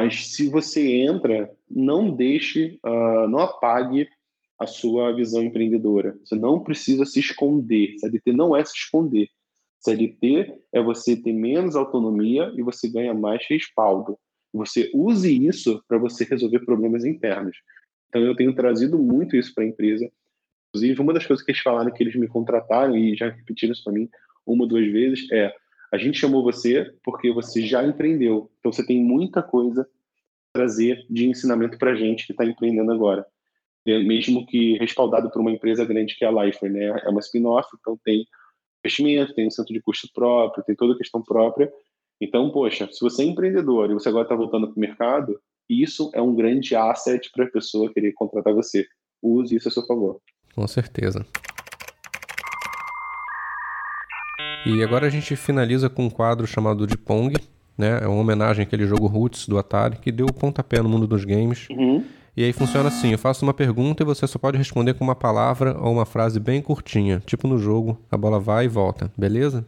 mas 0.00 0.28
se 0.28 0.48
você 0.48 1.02
entra, 1.02 1.54
não 1.70 2.10
deixe, 2.10 2.80
uh, 2.82 3.28
não 3.28 3.40
apague 3.40 4.08
a 4.58 4.66
sua 4.66 5.12
visão 5.12 5.42
empreendedora. 5.42 6.18
Você 6.24 6.36
não 6.36 6.58
precisa 6.58 7.04
se 7.04 7.20
esconder. 7.20 7.98
CLT 7.98 8.32
não 8.32 8.56
é 8.56 8.64
se 8.64 8.72
esconder. 8.74 9.28
CLT 9.78 10.54
é 10.72 10.82
você 10.82 11.14
ter 11.14 11.34
menos 11.34 11.76
autonomia 11.76 12.50
e 12.56 12.62
você 12.62 12.88
ganha 12.88 13.12
mais 13.12 13.44
respaldo. 13.46 14.18
Você 14.54 14.90
use 14.94 15.46
isso 15.46 15.84
para 15.86 15.98
você 15.98 16.24
resolver 16.24 16.60
problemas 16.60 17.04
internos. 17.04 17.58
Então, 18.08 18.22
eu 18.22 18.34
tenho 18.34 18.54
trazido 18.54 18.98
muito 18.98 19.36
isso 19.36 19.52
para 19.54 19.64
a 19.64 19.66
empresa. 19.66 20.10
Inclusive, 20.70 20.98
uma 20.98 21.12
das 21.12 21.26
coisas 21.26 21.44
que 21.44 21.50
eles 21.50 21.60
falaram 21.60 21.92
que 21.92 22.02
eles 22.02 22.16
me 22.16 22.26
contrataram 22.26 22.96
e 22.96 23.14
já 23.14 23.28
repetiram 23.28 23.74
isso 23.74 23.84
para 23.84 23.92
mim 23.92 24.08
uma 24.46 24.62
ou 24.62 24.68
duas 24.68 24.90
vezes 24.90 25.30
é: 25.30 25.54
a 25.92 25.98
gente 25.98 26.18
chamou 26.18 26.42
você 26.42 26.94
porque 27.04 27.32
você 27.32 27.66
já 27.66 27.84
empreendeu. 27.84 28.50
Então, 28.58 28.72
você 28.72 28.84
tem 28.84 29.02
muita 29.02 29.42
coisa 29.42 29.82
a 29.82 29.86
trazer 30.58 31.04
de 31.10 31.26
ensinamento 31.26 31.78
para 31.78 31.92
a 31.92 31.94
gente 31.94 32.26
que 32.26 32.32
está 32.32 32.44
empreendendo 32.44 32.92
agora. 32.92 33.26
Mesmo 33.86 34.46
que 34.46 34.76
respaldado 34.78 35.30
por 35.30 35.40
uma 35.40 35.50
empresa 35.50 35.84
grande 35.84 36.14
que 36.16 36.24
é 36.24 36.28
a 36.28 36.44
Lifer, 36.44 36.70
né? 36.70 37.02
É 37.04 37.08
uma 37.08 37.20
spin-off, 37.20 37.68
então 37.80 37.98
tem 38.04 38.26
investimento, 38.84 39.34
tem 39.34 39.46
um 39.46 39.50
centro 39.50 39.72
de 39.72 39.80
custo 39.80 40.08
próprio, 40.14 40.64
tem 40.64 40.76
toda 40.76 40.94
a 40.94 40.98
questão 40.98 41.22
própria. 41.22 41.72
Então, 42.20 42.50
poxa, 42.50 42.88
se 42.92 43.00
você 43.00 43.22
é 43.22 43.26
empreendedor 43.26 43.90
e 43.90 43.94
você 43.94 44.08
agora 44.08 44.24
está 44.24 44.34
voltando 44.34 44.68
para 44.68 44.76
o 44.76 44.80
mercado, 44.80 45.40
isso 45.68 46.10
é 46.14 46.20
um 46.20 46.34
grande 46.34 46.76
asset 46.76 47.30
para 47.32 47.46
a 47.46 47.50
pessoa 47.50 47.92
querer 47.92 48.12
contratar 48.12 48.52
você. 48.52 48.86
Use 49.22 49.56
isso 49.56 49.68
a 49.68 49.70
seu 49.70 49.86
favor. 49.86 50.20
Com 50.54 50.66
certeza. 50.66 51.24
E 54.66 54.82
agora 54.84 55.06
a 55.06 55.10
gente 55.10 55.34
finaliza 55.36 55.88
com 55.88 56.04
um 56.04 56.10
quadro 56.10 56.46
chamado 56.46 56.86
de 56.86 56.96
Pong, 56.96 57.34
né? 57.78 58.00
É 58.02 58.06
uma 58.06 58.20
homenagem 58.20 58.62
àquele 58.62 58.86
jogo 58.86 59.06
Roots 59.06 59.48
do 59.48 59.58
Atari 59.58 59.96
que 59.96 60.12
deu 60.12 60.26
o 60.26 60.32
pontapé 60.32 60.82
no 60.82 60.88
mundo 60.88 61.06
dos 61.06 61.24
games. 61.24 61.66
Uhum. 61.70 62.04
E 62.36 62.44
aí 62.44 62.52
funciona 62.52 62.88
assim: 62.88 63.10
eu 63.12 63.18
faço 63.18 63.44
uma 63.44 63.54
pergunta 63.54 64.02
e 64.02 64.06
você 64.06 64.26
só 64.26 64.38
pode 64.38 64.58
responder 64.58 64.94
com 64.94 65.02
uma 65.02 65.14
palavra 65.14 65.76
ou 65.78 65.90
uma 65.90 66.04
frase 66.04 66.38
bem 66.38 66.60
curtinha. 66.60 67.22
Tipo 67.24 67.48
no 67.48 67.58
jogo, 67.58 67.98
a 68.10 68.18
bola 68.18 68.38
vai 68.38 68.66
e 68.66 68.68
volta, 68.68 69.10
beleza? 69.16 69.64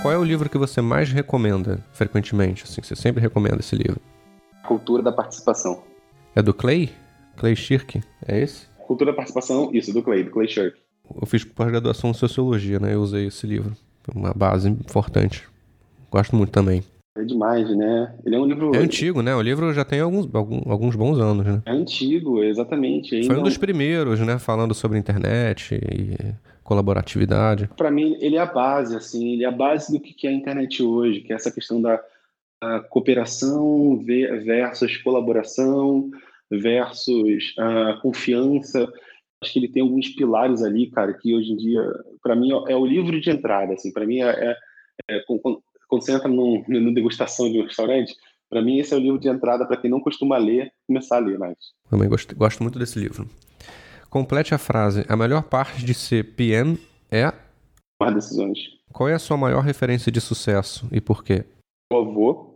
Qual 0.00 0.12
é 0.12 0.18
o 0.18 0.22
livro 0.22 0.48
que 0.48 0.58
você 0.58 0.80
mais 0.80 1.10
recomenda 1.10 1.82
frequentemente? 1.92 2.62
Assim, 2.62 2.80
você 2.80 2.94
sempre 2.94 3.20
recomenda 3.20 3.58
esse 3.58 3.74
livro? 3.74 4.00
Cultura 4.68 5.02
da 5.02 5.10
Participação. 5.10 5.82
É 6.36 6.42
do 6.42 6.54
Clay? 6.54 6.92
Clay 7.36 7.56
Shirk? 7.56 8.02
É 8.26 8.40
esse? 8.40 8.66
Cultura 8.86 9.10
da 9.12 9.16
Participação, 9.16 9.70
isso, 9.72 9.92
do 9.92 10.02
Clay, 10.02 10.24
do 10.24 10.30
Clay 10.30 10.48
Shirk. 10.48 10.78
Eu 11.20 11.26
fiz 11.26 11.44
pós-graduação 11.44 12.10
em 12.10 12.14
Sociologia, 12.14 12.78
né? 12.78 12.94
Eu 12.94 13.00
usei 13.00 13.26
esse 13.26 13.46
livro 13.46 13.72
uma 14.14 14.32
base 14.32 14.68
importante. 14.68 15.44
Gosto 16.10 16.36
muito 16.36 16.50
também. 16.50 16.82
É 17.16 17.22
demais, 17.22 17.68
né? 17.76 18.14
Ele 18.24 18.34
é 18.34 18.38
um 18.38 18.44
livro. 18.44 18.74
É 18.74 18.78
antigo, 18.78 19.22
né? 19.22 19.34
O 19.34 19.40
livro 19.40 19.72
já 19.72 19.84
tem 19.84 20.00
alguns, 20.00 20.28
alguns 20.34 20.96
bons 20.96 21.18
anos, 21.18 21.46
né? 21.46 21.62
É 21.64 21.70
antigo, 21.70 22.42
exatamente. 22.42 23.26
Foi 23.26 23.38
um 23.38 23.42
dos 23.42 23.56
primeiros, 23.56 24.18
né? 24.20 24.38
Falando 24.38 24.74
sobre 24.74 24.98
internet 24.98 25.74
e 25.74 26.34
colaboratividade. 26.64 27.68
Para 27.76 27.90
mim, 27.90 28.16
ele 28.20 28.36
é 28.36 28.40
a 28.40 28.46
base, 28.46 28.96
assim, 28.96 29.34
ele 29.34 29.44
é 29.44 29.46
a 29.46 29.52
base 29.52 29.92
do 29.92 30.00
que 30.00 30.26
é 30.26 30.30
a 30.30 30.32
internet 30.32 30.82
hoje, 30.82 31.20
que 31.20 31.32
é 31.32 31.36
essa 31.36 31.50
questão 31.50 31.80
da 31.80 32.02
cooperação 32.88 33.98
versus 33.98 34.96
colaboração 34.96 36.10
versus 36.60 37.54
a 37.58 37.98
confiança 38.02 38.90
acho 39.44 39.52
que 39.52 39.58
ele 39.58 39.68
tem 39.68 39.82
alguns 39.82 40.08
pilares 40.08 40.62
ali, 40.62 40.90
cara, 40.90 41.12
que 41.12 41.34
hoje 41.34 41.52
em 41.52 41.56
dia, 41.56 41.82
para 42.22 42.34
mim, 42.34 42.50
é 42.66 42.74
o 42.74 42.86
livro 42.86 43.20
de 43.20 43.30
entrada, 43.30 43.74
assim, 43.74 43.92
para 43.92 44.06
mim 44.06 44.20
é, 44.20 44.30
é, 44.30 44.56
é, 45.10 45.24
quando 45.26 45.62
você 45.90 46.12
entra 46.12 46.28
num, 46.28 46.64
numa 46.66 46.92
degustação 46.92 47.50
de 47.50 47.60
um 47.60 47.64
restaurante, 47.64 48.14
para 48.48 48.62
mim 48.62 48.78
esse 48.78 48.92
é 48.94 48.96
o 48.96 49.00
livro 49.00 49.18
de 49.18 49.28
entrada 49.28 49.66
para 49.66 49.76
quem 49.76 49.90
não 49.90 50.00
costuma 50.00 50.38
ler, 50.38 50.72
começar 50.86 51.16
a 51.16 51.20
ler 51.20 51.38
mais. 51.38 51.56
Também 51.88 52.08
gosto, 52.08 52.34
gosto 52.34 52.62
muito 52.62 52.78
desse 52.78 52.98
livro. 52.98 53.28
Complete 54.08 54.54
a 54.54 54.58
frase. 54.58 55.04
A 55.08 55.16
melhor 55.16 55.42
parte 55.44 55.84
de 55.84 55.92
ser 55.92 56.34
PM 56.34 56.78
é 57.10 57.32
tomar 57.98 58.12
decisões. 58.12 58.58
Qual 58.92 59.08
é 59.08 59.14
a 59.14 59.18
sua 59.18 59.36
maior 59.36 59.60
referência 59.60 60.10
de 60.10 60.20
sucesso 60.20 60.88
e 60.92 61.00
por 61.00 61.24
quê? 61.24 61.44
O 61.92 61.96
avô, 61.96 62.53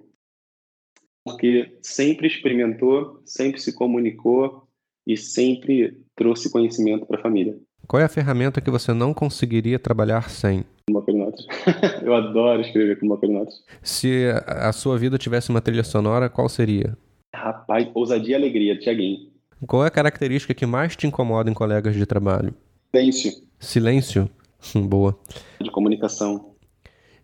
porque 1.24 1.78
sempre 1.83 2.26
experimentou, 2.26 3.20
sempre 3.24 3.61
se 3.61 3.74
comunicou 3.74 4.68
e 5.07 5.16
sempre 5.16 5.98
trouxe 6.14 6.50
conhecimento 6.50 7.07
para 7.07 7.18
a 7.18 7.22
família. 7.22 7.57
Qual 7.87 8.00
é 8.00 8.04
a 8.04 8.09
ferramenta 8.09 8.61
que 8.61 8.70
você 8.70 8.92
não 8.92 9.14
conseguiria 9.14 9.78
trabalhar 9.78 10.28
sem? 10.28 10.64
Notas. 10.90 11.46
Eu 12.02 12.14
adoro 12.14 12.61
escrever 12.61 12.98
com 12.98 13.07
Notas. 13.07 13.62
Se 13.83 14.26
a 14.46 14.72
sua 14.72 14.98
vida 14.98 15.18
tivesse 15.18 15.50
uma 15.50 15.61
trilha 15.61 15.85
sonora, 15.85 16.28
qual 16.28 16.48
seria? 16.48 16.96
Rapaz, 17.35 17.88
ousadia 17.94 18.33
e 18.33 18.35
alegria, 18.35 18.78
Tiaguinho. 18.78 19.31
Qual 19.66 19.85
é 19.85 19.88
a 19.88 19.90
característica 19.90 20.54
que 20.54 20.66
mais 20.66 20.96
te 20.96 21.07
incomoda 21.07 21.50
em 21.50 21.54
colegas 21.54 21.94
de 21.94 22.07
trabalho? 22.07 22.54
Silêncio. 22.94 23.33
Silêncio? 23.59 24.31
Boa. 24.74 25.18
De 25.61 25.70
comunicação. 25.70 26.54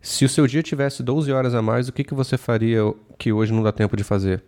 Se 0.04 0.22
o 0.22 0.28
seu 0.28 0.46
dia 0.46 0.62
tivesse 0.62 1.02
12 1.02 1.32
horas 1.32 1.54
a 1.54 1.62
mais, 1.62 1.88
o 1.88 1.92
que, 1.92 2.04
que 2.04 2.12
você 2.12 2.36
faria 2.36 2.80
que 3.18 3.32
hoje 3.32 3.54
não 3.54 3.62
dá 3.62 3.72
tempo 3.72 3.96
de 3.96 4.04
fazer? 4.04 4.44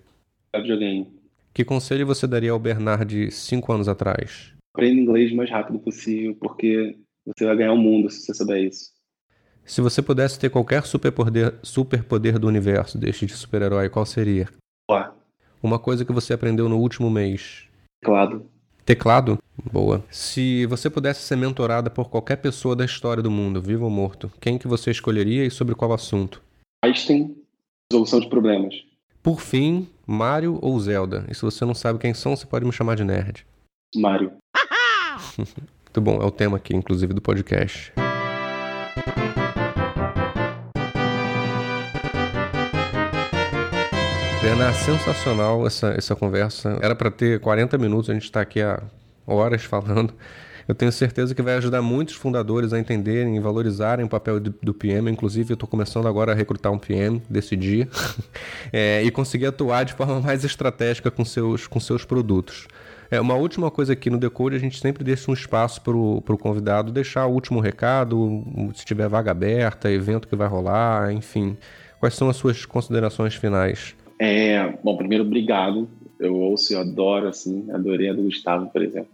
Videogame. 0.55 1.11
Que 1.55 1.65
conselho 1.65 2.07
você 2.07 2.27
daria 2.27 2.51
ao 2.51 2.59
Bernard 2.59 3.07
de 3.07 3.31
5 3.31 3.73
anos 3.73 3.89
atrás? 3.89 4.53
Aprenda 4.75 5.01
inglês 5.01 5.33
o 5.33 5.35
mais 5.35 5.51
rápido 5.51 5.79
possível, 5.79 6.37
porque 6.39 6.99
você 7.25 7.47
vai 7.47 7.57
ganhar 7.57 7.73
o 7.73 7.79
mundo 7.79 8.11
se 8.11 8.21
você 8.21 8.35
souber 8.35 8.65
isso. 8.65 8.93
Se 9.65 9.81
você 9.81 10.03
pudesse 10.03 10.39
ter 10.39 10.51
qualquer 10.51 10.85
superpoder, 10.85 11.59
superpoder 11.63 12.39
do 12.39 12.47
universo 12.47 12.99
deste 12.99 13.25
de 13.25 13.33
super-herói, 13.33 13.89
qual 13.89 14.05
seria? 14.05 14.51
Ué. 14.91 15.11
Uma 15.63 15.79
coisa 15.79 16.05
que 16.05 16.13
você 16.13 16.35
aprendeu 16.35 16.69
no 16.69 16.79
último 16.79 17.11
mês. 17.11 17.67
Teclado. 18.03 18.47
Teclado? 18.87 19.37
Boa. 19.73 20.05
Se 20.13 20.65
você 20.67 20.89
pudesse 20.89 21.21
ser 21.23 21.35
mentorada 21.35 21.91
por 21.91 22.09
qualquer 22.09 22.37
pessoa 22.37 22.77
da 22.77 22.85
história 22.85 23.21
do 23.21 23.29
mundo, 23.33 23.61
vivo 23.61 23.85
ou 23.85 23.91
morto, 23.91 24.31
quem 24.41 24.57
que 24.57 24.69
você 24.69 24.93
escolheria 24.93 25.45
e 25.45 25.51
sobre 25.51 25.75
qual 25.75 25.93
assunto? 25.93 26.41
Einstein, 26.85 27.37
resolução 27.91 28.21
de 28.21 28.29
problemas. 28.29 28.77
Por 29.25 29.41
fim, 29.41 29.89
Mario 30.07 30.61
ou 30.63 30.79
Zelda? 30.79 31.27
E 31.29 31.35
se 31.35 31.43
você 31.43 31.65
não 31.65 31.75
sabe 31.75 31.99
quem 31.99 32.15
são, 32.15 32.37
você 32.37 32.47
pode 32.47 32.65
me 32.65 32.73
chamar 32.73 32.95
de 32.95 33.03
nerd. 33.03 33.45
Mario. 33.97 34.35
Muito 35.37 36.01
bom, 36.01 36.23
é 36.23 36.25
o 36.25 36.31
tema 36.31 36.57
aqui, 36.57 36.77
inclusive, 36.77 37.13
do 37.13 37.21
podcast. 37.21 37.93
Bernard, 44.47 44.79
sensacional 44.79 45.67
essa, 45.67 45.89
essa 45.99 46.15
conversa. 46.15 46.79
Era 46.81 46.95
para 46.95 47.11
ter 47.11 47.41
40 47.41 47.77
minutos, 47.79 48.09
a 48.09 48.15
gente 48.15 48.27
está 48.27 48.43
aqui 48.43 48.63
há 48.63 48.81
horas 49.27 49.65
falando. 49.65 50.15
Eu 50.69 50.75
tenho 50.75 50.93
certeza 50.93 51.35
que 51.35 51.43
vai 51.43 51.57
ajudar 51.57 51.83
muitos 51.83 52.15
fundadores 52.15 52.73
a 52.73 52.79
entenderem 52.79 53.37
e 53.37 53.41
valorizarem 53.41 54.07
o 54.07 54.09
papel 54.09 54.39
do 54.39 54.73
PM. 54.73 55.11
Inclusive, 55.11 55.51
eu 55.51 55.55
estou 55.55 55.69
começando 55.69 56.07
agora 56.07 56.31
a 56.31 56.35
recrutar 56.37 56.71
um 56.71 56.79
PM 56.79 57.21
desse 57.29 57.57
dia 57.57 57.89
é, 58.73 59.03
e 59.03 59.11
conseguir 59.11 59.47
atuar 59.47 59.85
de 59.85 59.95
forma 59.95 60.21
mais 60.21 60.45
estratégica 60.45 61.11
com 61.11 61.25
seus, 61.25 61.67
com 61.67 61.81
seus 61.81 62.05
produtos. 62.05 62.69
É, 63.11 63.21
uma 63.21 63.35
última 63.35 63.69
coisa 63.69 63.95
aqui 63.95 64.11
no 64.11 64.17
Decode, 64.17 64.55
a 64.55 64.61
gente 64.61 64.79
sempre 64.79 65.03
deixa 65.03 65.29
um 65.29 65.35
espaço 65.35 65.81
para 65.83 65.97
o 65.97 66.39
convidado 66.39 66.93
deixar 66.93 67.27
o 67.27 67.33
último 67.33 67.59
recado, 67.59 68.45
se 68.77 68.85
tiver 68.85 69.09
vaga 69.09 69.33
aberta, 69.33 69.91
evento 69.91 70.29
que 70.29 70.37
vai 70.37 70.47
rolar, 70.47 71.13
enfim. 71.13 71.57
Quais 71.99 72.15
são 72.15 72.29
as 72.29 72.37
suas 72.37 72.65
considerações 72.65 73.35
finais? 73.35 73.97
É, 74.19 74.79
bom, 74.83 74.97
primeiro, 74.97 75.25
obrigado. 75.25 75.89
Eu 76.19 76.35
ouço, 76.35 76.73
eu 76.73 76.81
adoro, 76.81 77.29
assim, 77.29 77.71
adorei 77.71 78.09
a 78.09 78.13
do 78.13 78.23
Gustavo, 78.23 78.71
por 78.71 78.83
exemplo. 78.83 79.11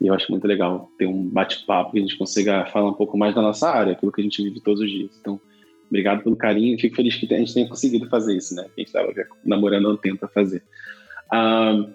E 0.00 0.06
eu 0.06 0.14
acho 0.14 0.30
muito 0.30 0.46
legal 0.46 0.90
ter 0.98 1.06
um 1.06 1.24
bate-papo 1.24 1.92
que 1.92 1.98
a 1.98 2.00
gente 2.00 2.16
consiga 2.16 2.66
falar 2.66 2.90
um 2.90 2.94
pouco 2.94 3.16
mais 3.16 3.34
da 3.34 3.42
nossa 3.42 3.68
área, 3.68 3.92
aquilo 3.92 4.12
que 4.12 4.20
a 4.20 4.24
gente 4.24 4.42
vive 4.42 4.60
todos 4.60 4.80
os 4.80 4.90
dias. 4.90 5.10
Então, 5.20 5.40
obrigado 5.88 6.22
pelo 6.22 6.36
carinho. 6.36 6.78
Fico 6.78 6.96
feliz 6.96 7.16
que 7.16 7.32
a 7.32 7.38
gente 7.38 7.54
tenha 7.54 7.68
conseguido 7.68 8.08
fazer 8.08 8.36
isso, 8.36 8.54
né? 8.54 8.62
A 8.62 8.80
gente 8.80 8.88
estava 8.88 9.12
namorando 9.44 9.88
há 9.88 9.92
um 9.92 9.96
tempo 9.96 10.18
para 10.18 10.28
fazer. 10.28 10.62
Ah, 11.32 11.86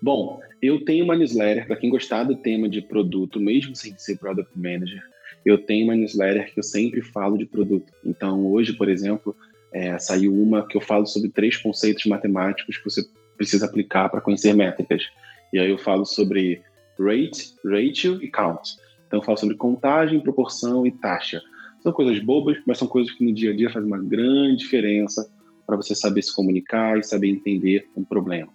bom, 0.00 0.40
eu 0.62 0.84
tenho 0.84 1.04
uma 1.04 1.16
newsletter, 1.16 1.66
para 1.66 1.76
quem 1.76 1.90
gostar 1.90 2.24
do 2.24 2.36
tema 2.36 2.68
de 2.68 2.80
produto, 2.80 3.40
mesmo 3.40 3.74
sem 3.74 3.96
ser 3.98 4.18
Product 4.18 4.50
Manager, 4.56 5.02
eu 5.44 5.58
tenho 5.58 5.84
uma 5.84 5.96
newsletter 5.96 6.52
que 6.52 6.58
eu 6.58 6.64
sempre 6.64 7.02
falo 7.02 7.36
de 7.36 7.46
produto. 7.46 7.92
Então, 8.04 8.46
hoje, 8.46 8.72
por 8.72 8.88
exemplo, 8.88 9.34
é, 9.72 9.98
saiu 9.98 10.34
uma 10.34 10.66
que 10.66 10.76
eu 10.76 10.80
falo 10.80 11.06
sobre 11.06 11.28
três 11.28 11.56
conceitos 11.56 12.06
matemáticos 12.06 12.76
que 12.76 12.84
você 12.84 13.02
precisa 13.36 13.66
aplicar 13.66 14.08
para 14.08 14.20
conhecer 14.20 14.54
métricas. 14.54 15.04
E 15.52 15.58
aí 15.58 15.70
eu 15.70 15.78
falo 15.78 16.04
sobre 16.04 16.62
rate, 16.98 17.54
ratio 17.64 18.22
e 18.22 18.28
count. 18.28 18.76
Então, 19.06 19.20
eu 19.20 19.24
falo 19.24 19.38
sobre 19.38 19.56
contagem, 19.56 20.20
proporção 20.20 20.86
e 20.86 20.90
taxa. 20.90 21.40
São 21.82 21.92
coisas 21.92 22.18
bobas, 22.18 22.58
mas 22.66 22.78
são 22.78 22.86
coisas 22.88 23.12
que 23.12 23.24
no 23.24 23.32
dia 23.32 23.52
a 23.52 23.56
dia 23.56 23.70
fazem 23.70 23.86
uma 23.86 23.98
grande 23.98 24.56
diferença 24.56 25.30
para 25.66 25.76
você 25.76 25.94
saber 25.94 26.22
se 26.22 26.34
comunicar 26.34 26.98
e 26.98 27.02
saber 27.02 27.28
entender 27.28 27.88
um 27.96 28.04
problema. 28.04 28.48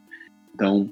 Então, 0.54 0.89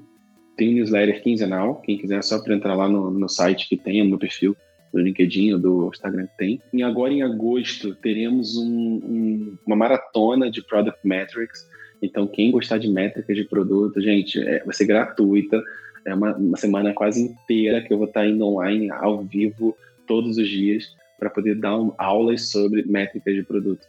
tem 0.56 0.70
um 0.70 0.74
newsletter 0.74 1.22
quinzenal. 1.22 1.76
Quem 1.76 1.98
quiser, 1.98 2.18
é 2.18 2.22
só 2.22 2.40
para 2.42 2.54
entrar 2.54 2.74
lá 2.74 2.88
no, 2.88 3.10
no 3.10 3.28
site 3.28 3.68
que 3.68 3.76
tem, 3.76 4.02
no 4.02 4.10
meu 4.10 4.18
perfil, 4.18 4.56
do 4.92 5.00
LinkedIn 5.00 5.54
ou 5.54 5.58
do 5.58 5.88
Instagram 5.88 6.26
tem. 6.36 6.60
E 6.72 6.82
agora, 6.82 7.12
em 7.12 7.22
agosto, 7.22 7.94
teremos 7.94 8.56
um, 8.56 8.66
um, 8.66 9.58
uma 9.66 9.76
maratona 9.76 10.50
de 10.50 10.62
Product 10.62 11.00
Metrics 11.02 11.66
Então, 12.02 12.26
quem 12.26 12.50
gostar 12.50 12.78
de 12.78 12.88
métricas 12.88 13.36
de 13.36 13.44
produto, 13.44 14.00
gente, 14.00 14.40
é, 14.40 14.62
vai 14.64 14.74
ser 14.74 14.84
gratuita. 14.84 15.62
É 16.04 16.14
uma, 16.14 16.36
uma 16.36 16.56
semana 16.56 16.92
quase 16.92 17.22
inteira 17.22 17.80
que 17.80 17.92
eu 17.92 17.98
vou 17.98 18.06
estar 18.06 18.26
indo 18.26 18.44
online, 18.44 18.90
ao 18.90 19.22
vivo, 19.22 19.76
todos 20.06 20.36
os 20.36 20.48
dias, 20.48 20.94
para 21.18 21.30
poder 21.30 21.54
dar 21.54 21.78
um, 21.78 21.94
aulas 21.96 22.50
sobre 22.50 22.82
métricas 22.82 23.34
de 23.34 23.42
produto. 23.42 23.86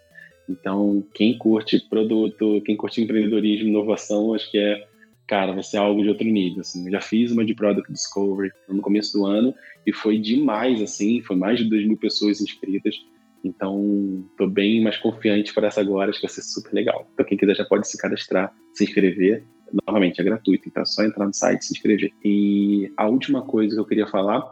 Então, 0.47 1.03
quem 1.13 1.37
curte 1.37 1.79
produto, 1.89 2.61
quem 2.65 2.75
curte 2.75 3.01
empreendedorismo, 3.01 3.69
inovação, 3.69 4.33
acho 4.33 4.49
que 4.51 4.57
é, 4.57 4.85
cara, 5.27 5.53
vai 5.53 5.63
ser 5.63 5.77
algo 5.77 6.01
de 6.01 6.09
outro 6.09 6.27
nível. 6.27 6.61
Assim. 6.61 6.85
Eu 6.85 6.91
já 6.91 7.01
fiz 7.01 7.31
uma 7.31 7.45
de 7.45 7.55
Product 7.55 7.91
Discovery 7.91 8.51
no 8.67 8.81
começo 8.81 9.17
do 9.17 9.25
ano 9.25 9.53
e 9.85 9.93
foi 9.93 10.17
demais, 10.17 10.81
assim, 10.81 11.21
foi 11.21 11.35
mais 11.35 11.59
de 11.59 11.69
2 11.69 11.87
mil 11.87 11.97
pessoas 11.97 12.41
inscritas. 12.41 12.95
Então, 13.43 14.25
estou 14.31 14.49
bem 14.49 14.81
mais 14.81 14.97
confiante 14.97 15.53
para 15.53 15.67
essa 15.67 15.81
agora, 15.81 16.09
acho 16.09 16.19
que 16.19 16.27
vai 16.27 16.33
ser 16.33 16.43
super 16.43 16.73
legal. 16.73 17.07
Então, 17.13 17.25
quem 17.25 17.37
quiser 17.37 17.55
já 17.55 17.65
pode 17.65 17.87
se 17.87 17.97
cadastrar, 17.97 18.53
se 18.73 18.85
inscrever. 18.85 19.45
Novamente, 19.87 20.21
é 20.21 20.23
gratuito, 20.23 20.69
então 20.69 20.83
é 20.83 20.85
só 20.85 21.03
entrar 21.03 21.25
no 21.25 21.33
site 21.33 21.61
e 21.61 21.65
se 21.65 21.73
inscrever. 21.73 22.11
E 22.23 22.91
a 22.95 23.07
última 23.07 23.41
coisa 23.41 23.75
que 23.75 23.81
eu 23.81 23.85
queria 23.85 24.07
falar 24.07 24.43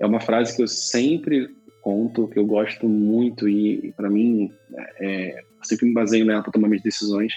é 0.00 0.04
uma 0.04 0.20
frase 0.20 0.54
que 0.54 0.62
eu 0.62 0.68
sempre 0.68 1.48
conto, 1.80 2.28
que 2.28 2.38
eu 2.38 2.44
gosto 2.44 2.88
muito 2.88 3.48
e, 3.48 3.92
para 3.96 4.10
mim, 4.10 4.50
é, 4.98 5.38
eu 5.38 5.64
sempre 5.64 5.86
me 5.86 5.94
baseio 5.94 6.24
nela 6.24 6.42
para 6.42 6.52
tomar 6.52 6.68
minhas 6.68 6.82
decisões, 6.82 7.32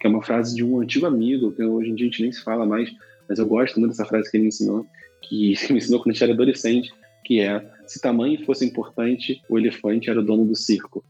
que 0.00 0.06
é 0.06 0.10
uma 0.10 0.22
frase 0.22 0.54
de 0.54 0.64
um 0.64 0.80
antigo 0.80 1.06
amigo, 1.06 1.52
que 1.52 1.62
hoje 1.62 1.90
em 1.90 1.94
dia 1.94 2.06
a 2.06 2.10
gente 2.10 2.22
nem 2.22 2.32
se 2.32 2.42
fala 2.42 2.66
mais, 2.66 2.90
mas 3.28 3.38
eu 3.38 3.46
gosto 3.46 3.78
muito 3.78 3.92
dessa 3.92 4.04
frase 4.04 4.30
que 4.30 4.36
ele 4.36 4.44
me 4.44 4.48
ensinou, 4.48 4.86
que 5.22 5.54
me 5.70 5.78
ensinou 5.78 6.00
quando 6.00 6.10
a 6.10 6.12
gente 6.12 6.22
era 6.22 6.32
adolescente, 6.32 6.92
que 7.24 7.40
é 7.40 7.64
se 7.86 8.00
tamanho 8.00 8.44
fosse 8.44 8.64
importante, 8.64 9.42
o 9.48 9.58
elefante 9.58 10.10
era 10.10 10.20
o 10.20 10.24
dono 10.24 10.44
do 10.44 10.54
circo. 10.54 11.04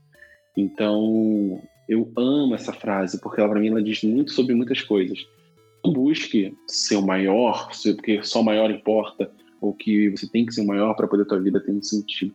Então, 0.56 1.60
eu 1.88 2.10
amo 2.16 2.54
essa 2.54 2.72
frase, 2.72 3.20
porque 3.20 3.40
ela, 3.40 3.50
para 3.50 3.60
mim, 3.60 3.68
ela 3.68 3.82
diz 3.82 4.02
muito 4.02 4.32
sobre 4.32 4.54
muitas 4.54 4.82
coisas. 4.82 5.26
Não 5.84 5.92
busque 5.92 6.54
ser 6.66 6.96
o 6.96 7.02
maior, 7.02 7.68
porque 7.94 8.22
só 8.22 8.40
o 8.40 8.44
maior 8.44 8.70
importa, 8.70 9.30
ou 9.60 9.72
que 9.72 10.10
você 10.10 10.28
tem 10.28 10.44
que 10.44 10.54
ser 10.54 10.62
o 10.62 10.66
maior 10.66 10.94
para 10.94 11.06
poder 11.06 11.22
a 11.22 11.26
tua 11.26 11.40
vida 11.40 11.60
ter 11.60 11.72
um 11.72 11.82
sentido. 11.82 12.34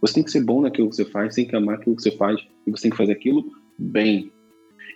Você 0.00 0.14
tem 0.14 0.22
que 0.22 0.30
ser 0.30 0.44
bom 0.44 0.60
naquilo 0.60 0.88
que 0.90 0.96
você 0.96 1.04
faz, 1.04 1.34
tem 1.34 1.46
que 1.46 1.56
amar 1.56 1.76
aquilo 1.76 1.96
que 1.96 2.02
você 2.02 2.10
faz, 2.10 2.40
e 2.66 2.70
você 2.70 2.82
tem 2.82 2.90
que 2.90 2.96
fazer 2.96 3.12
aquilo 3.12 3.50
bem. 3.78 4.30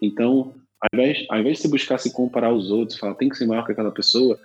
Então, 0.02 0.54
ao 0.80 0.88
invés, 0.92 1.26
ao 1.28 1.38
invés 1.38 1.56
de 1.56 1.62
você 1.62 1.68
buscar 1.68 1.98
se 1.98 2.12
comparar 2.12 2.48
aos 2.48 2.70
outros, 2.70 2.98
falar, 2.98 3.14
tem 3.14 3.28
que 3.28 3.36
ser 3.36 3.46
maior 3.46 3.64
que 3.64 3.72
aquela 3.72 3.90
pessoa, 3.90 4.38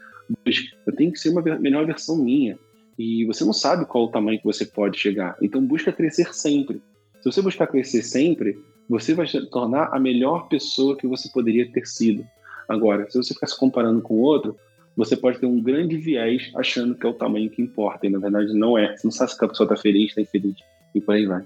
eu 0.86 0.96
tenho 0.96 1.12
que 1.12 1.20
ser 1.20 1.30
uma 1.30 1.42
melhor 1.42 1.86
versão 1.86 2.18
minha. 2.18 2.58
E 2.98 3.26
você 3.26 3.44
não 3.44 3.54
sabe 3.54 3.86
qual 3.86 4.06
o 4.06 4.12
tamanho 4.12 4.40
que 4.40 4.46
você 4.46 4.66
pode 4.66 5.00
chegar. 5.00 5.36
Então 5.42 5.66
busca 5.66 5.92
crescer 5.92 6.34
sempre. 6.34 6.82
Se 7.22 7.32
você 7.32 7.42
buscar 7.42 7.68
crescer 7.68 8.04
sempre, 8.04 8.58
você 8.90 9.14
vai 9.14 9.28
se 9.28 9.46
tornar 9.50 9.90
a 9.94 10.00
melhor 10.00 10.48
pessoa 10.48 10.98
que 10.98 11.08
você 11.08 11.30
poderia 11.30 11.72
ter 11.72 11.86
sido. 11.88 12.26
Agora, 12.68 13.10
se 13.10 13.18
você 13.18 13.34
ficar 13.34 13.48
se 13.48 13.58
comparando 13.58 14.02
com 14.02 14.16
outro, 14.16 14.56
você 14.96 15.16
pode 15.16 15.40
ter 15.40 15.46
um 15.46 15.62
grande 15.62 15.98
viés 15.98 16.52
achando 16.56 16.96
que 16.96 17.06
é 17.06 17.10
o 17.10 17.14
tamanho 17.14 17.50
que 17.50 17.62
importa. 17.62 18.06
E 18.06 18.10
na 18.10 18.20
verdade 18.20 18.54
não 18.54 18.78
é. 18.78 18.96
Você 18.96 19.08
não 19.08 19.12
sabe 19.12 19.32
se 19.32 19.44
a 19.44 19.48
pessoa 19.48 19.66
está 19.66 19.82
feliz, 19.82 20.10
está 20.10 20.22
infeliz. 20.22 20.58
E 20.94 21.02
por 21.02 21.16
aí 21.16 21.26
vai. 21.26 21.44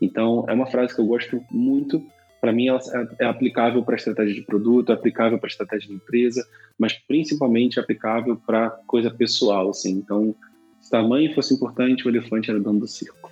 Então, 0.00 0.44
é 0.48 0.52
uma 0.52 0.66
frase 0.66 0.94
que 0.94 1.00
eu 1.00 1.06
gosto 1.06 1.42
muito. 1.50 2.02
Para 2.40 2.52
mim, 2.52 2.68
ela 2.68 2.80
é 3.18 3.26
aplicável 3.26 3.82
para 3.82 3.96
estratégia 3.96 4.34
de 4.34 4.42
produto, 4.42 4.90
é 4.90 4.94
aplicável 4.94 5.38
para 5.38 5.48
estratégia 5.48 5.88
de 5.88 5.94
empresa, 5.94 6.46
mas 6.78 6.94
principalmente 6.94 7.78
é 7.78 7.82
aplicável 7.82 8.36
para 8.46 8.70
coisa 8.86 9.10
pessoal. 9.10 9.70
Assim. 9.70 9.90
Então, 9.90 10.34
se 10.80 10.90
tamanho 10.90 11.34
fosse 11.34 11.52
importante, 11.52 12.06
o 12.06 12.10
elefante 12.10 12.50
era 12.50 12.58
dono 12.58 12.80
do 12.80 12.88
circo. 12.88 13.30